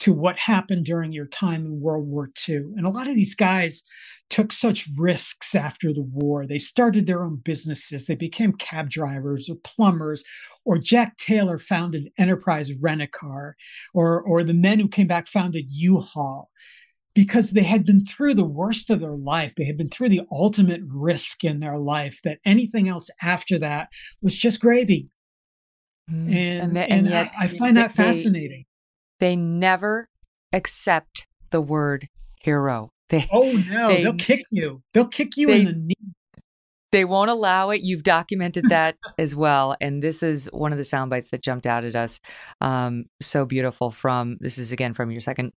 [0.00, 2.56] to what happened during your time in World War II.
[2.76, 3.82] And a lot of these guys
[4.30, 6.46] took such risks after the war.
[6.46, 10.22] They started their own businesses, they became cab drivers or plumbers,
[10.64, 13.56] or Jack Taylor founded Enterprise Rent a Car,
[13.94, 16.50] or, or the men who came back founded U Haul.
[17.14, 19.54] because they had been through the worst of their life.
[19.56, 23.88] They had been through the ultimate risk in their life that anything else after that
[24.22, 25.08] was just gravy.
[26.10, 26.26] Mm.
[26.26, 28.64] And, and, the, and, and yet, I, I, find that they, fascinating.
[29.20, 30.08] They never
[30.52, 32.08] accept the word
[32.40, 32.90] hero.
[33.10, 34.82] They, oh no, they, will kick you.
[34.92, 36.14] They'll kick you they, in the knee.
[36.90, 37.82] They won't allow it.
[37.82, 39.76] You've documented that as well.
[39.80, 42.18] And this is one of the sound bites that jumped out at us.
[42.62, 45.52] Um, so beautiful from this is again from your second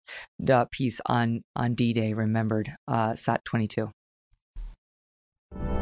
[0.50, 3.90] uh, piece on on D Day, remembered, uh, SOT 22.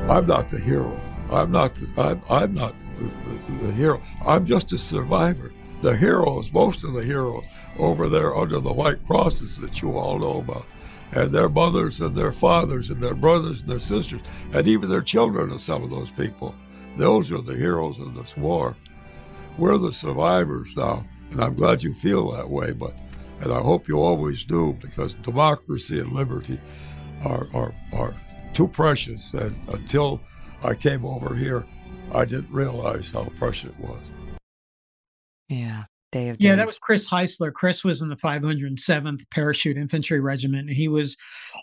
[0.07, 0.99] I'm not the hero.
[1.31, 1.75] I'm not.
[1.75, 4.01] The, I'm, I'm not the, the, hero.
[4.25, 5.51] I'm just a survivor.
[5.81, 7.45] The heroes, most of the heroes
[7.77, 10.65] over there under the white crosses that you all know about
[11.11, 14.21] and their mothers and their fathers and their brothers and their sisters,
[14.53, 16.53] and even their children are some of those people.
[16.97, 18.75] Those are the heroes of this war.
[19.57, 22.93] We're the survivors now, and I'm glad you feel that way, but
[23.41, 26.59] and I hope you always do because democracy and liberty
[27.23, 28.13] are, are, are
[28.53, 29.33] too precious.
[29.33, 30.21] And until
[30.63, 31.65] I came over here,
[32.11, 34.01] I didn't realize how precious it was.
[35.47, 35.83] Yeah.
[36.11, 37.53] Day of yeah, that was Chris Heisler.
[37.53, 40.67] Chris was in the 507th Parachute Infantry Regiment.
[40.67, 41.15] And he was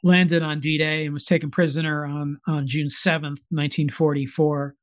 [0.05, 4.77] landed on D-Day and was taken prisoner on on June 7th, 1944.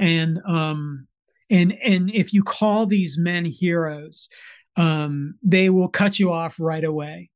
[0.00, 1.06] And um
[1.48, 4.28] and and if you call these men heroes,
[4.76, 7.30] um, they will cut you off right away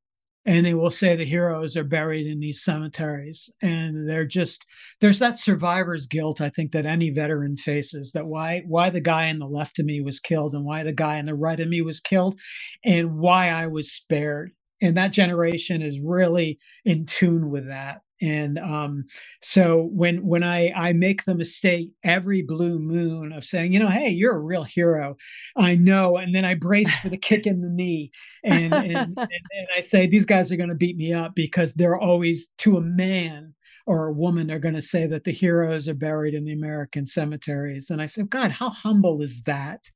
[0.44, 3.50] and they will say the heroes are buried in these cemeteries.
[3.62, 4.64] And they're just
[5.00, 9.30] there's that survivor's guilt i think that any veteran faces that why why the guy
[9.30, 11.68] on the left of me was killed and why the guy on the right of
[11.68, 12.38] me was killed
[12.84, 14.52] and why i was spared.
[14.80, 19.04] And that generation is really in tune with that and um,
[19.42, 23.88] so when when I I make the mistake every blue moon of saying, you know,
[23.88, 25.16] hey, you're a real hero,
[25.56, 28.12] I know, and then I brace for the kick in the knee,
[28.44, 31.74] and and, and, and I say these guys are going to beat me up because
[31.74, 33.54] they're always to a man
[33.86, 37.06] or a woman are going to say that the heroes are buried in the American
[37.06, 39.90] cemeteries, and I said, God, how humble is that?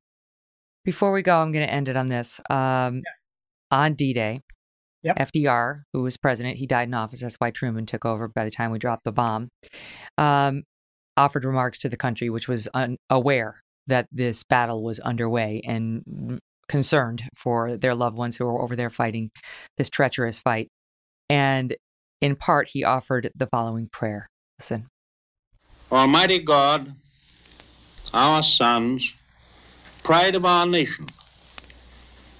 [0.84, 2.40] Before we go, I'm going to end it on this.
[2.50, 3.02] Um, yeah.
[3.72, 4.42] On D Day,
[5.02, 5.18] Yep.
[5.18, 7.20] FDR, who was president, he died in office.
[7.20, 9.50] That's why Truman took over by the time we dropped the bomb.
[10.18, 10.64] Um,
[11.16, 17.22] offered remarks to the country, which was unaware that this battle was underway and concerned
[17.34, 19.30] for their loved ones who were over there fighting
[19.76, 20.68] this treacherous fight.
[21.30, 21.76] And
[22.20, 24.26] in part, he offered the following prayer.
[24.58, 24.88] Listen.
[25.90, 26.92] Almighty God,
[28.12, 29.12] our sons,
[30.02, 31.06] pride of our nation,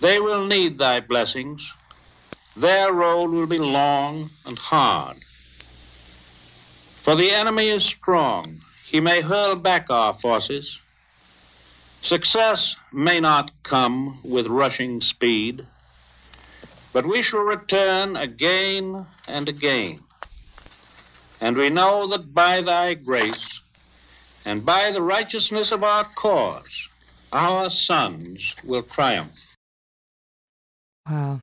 [0.00, 1.72] they will need thy blessings.
[2.56, 5.18] Their road will be long and hard.
[7.02, 8.60] For the enemy is strong.
[8.86, 10.78] He may hurl back our forces.
[12.02, 15.66] Success may not come with rushing speed,
[16.92, 20.00] but we shall return again and again.
[21.40, 23.60] And we know that by thy grace
[24.44, 26.88] and by the righteousness of our cause,
[27.32, 29.49] our sons will triumph.
[31.08, 31.40] Wow.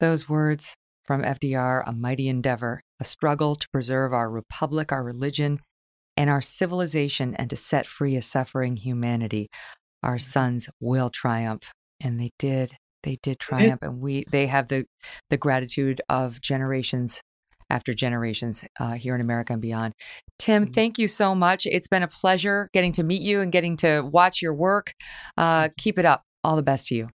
[0.00, 0.74] Those words
[1.04, 5.60] from FDR a mighty endeavor, a struggle to preserve our republic, our religion,
[6.16, 9.48] and our civilization, and to set free a suffering humanity.
[10.02, 11.72] Our sons will triumph.
[12.00, 12.74] And they did.
[13.02, 13.80] They did triumph.
[13.82, 14.84] And we they have the
[15.30, 17.22] the gratitude of generations
[17.70, 19.94] after generations uh, here in America and beyond.
[20.38, 20.72] Tim, mm-hmm.
[20.72, 21.66] thank you so much.
[21.66, 24.92] It's been a pleasure getting to meet you and getting to watch your work.
[25.36, 26.22] Uh, keep it up.
[26.44, 27.08] All the best to you.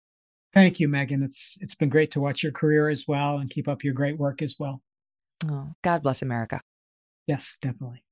[0.54, 1.24] Thank you, Megyn.
[1.24, 4.18] It's it's been great to watch your career as well and keep up your great
[4.18, 4.82] work as well.
[5.50, 6.62] Oh, God bless America.
[7.26, 8.04] Yes, definitely.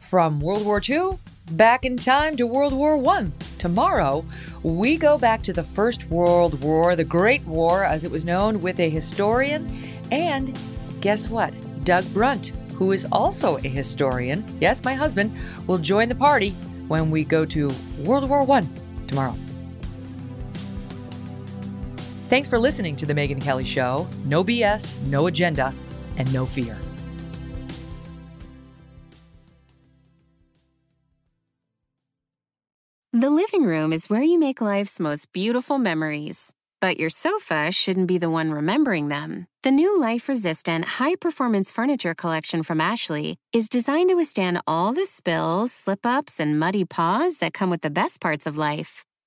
[0.00, 1.18] From World War II
[1.52, 3.30] back in time to World War I.
[3.58, 4.24] Tomorrow,
[4.62, 8.62] we go back to the First World War, the Great War as it was known,
[8.62, 9.68] with a historian
[10.12, 10.56] and
[11.00, 11.52] guess what?
[11.84, 14.44] Doug Brunt, who is also a historian.
[14.60, 16.50] Yes, my husband will join the party
[16.86, 18.64] when we go to World War I
[19.08, 19.36] tomorrow.
[22.34, 24.08] Thanks for listening to The Megyn Kelly Show.
[24.24, 25.72] No BS, no agenda,
[26.16, 26.76] and no fear.
[33.12, 36.52] The living room is where you make life's most beautiful memories.
[36.80, 39.46] But your sofa shouldn't be the one remembering them.
[39.62, 44.92] The new life resistant, high performance furniture collection from Ashley is designed to withstand all
[44.92, 49.04] the spills, slip ups, and muddy paws that come with the best parts of life.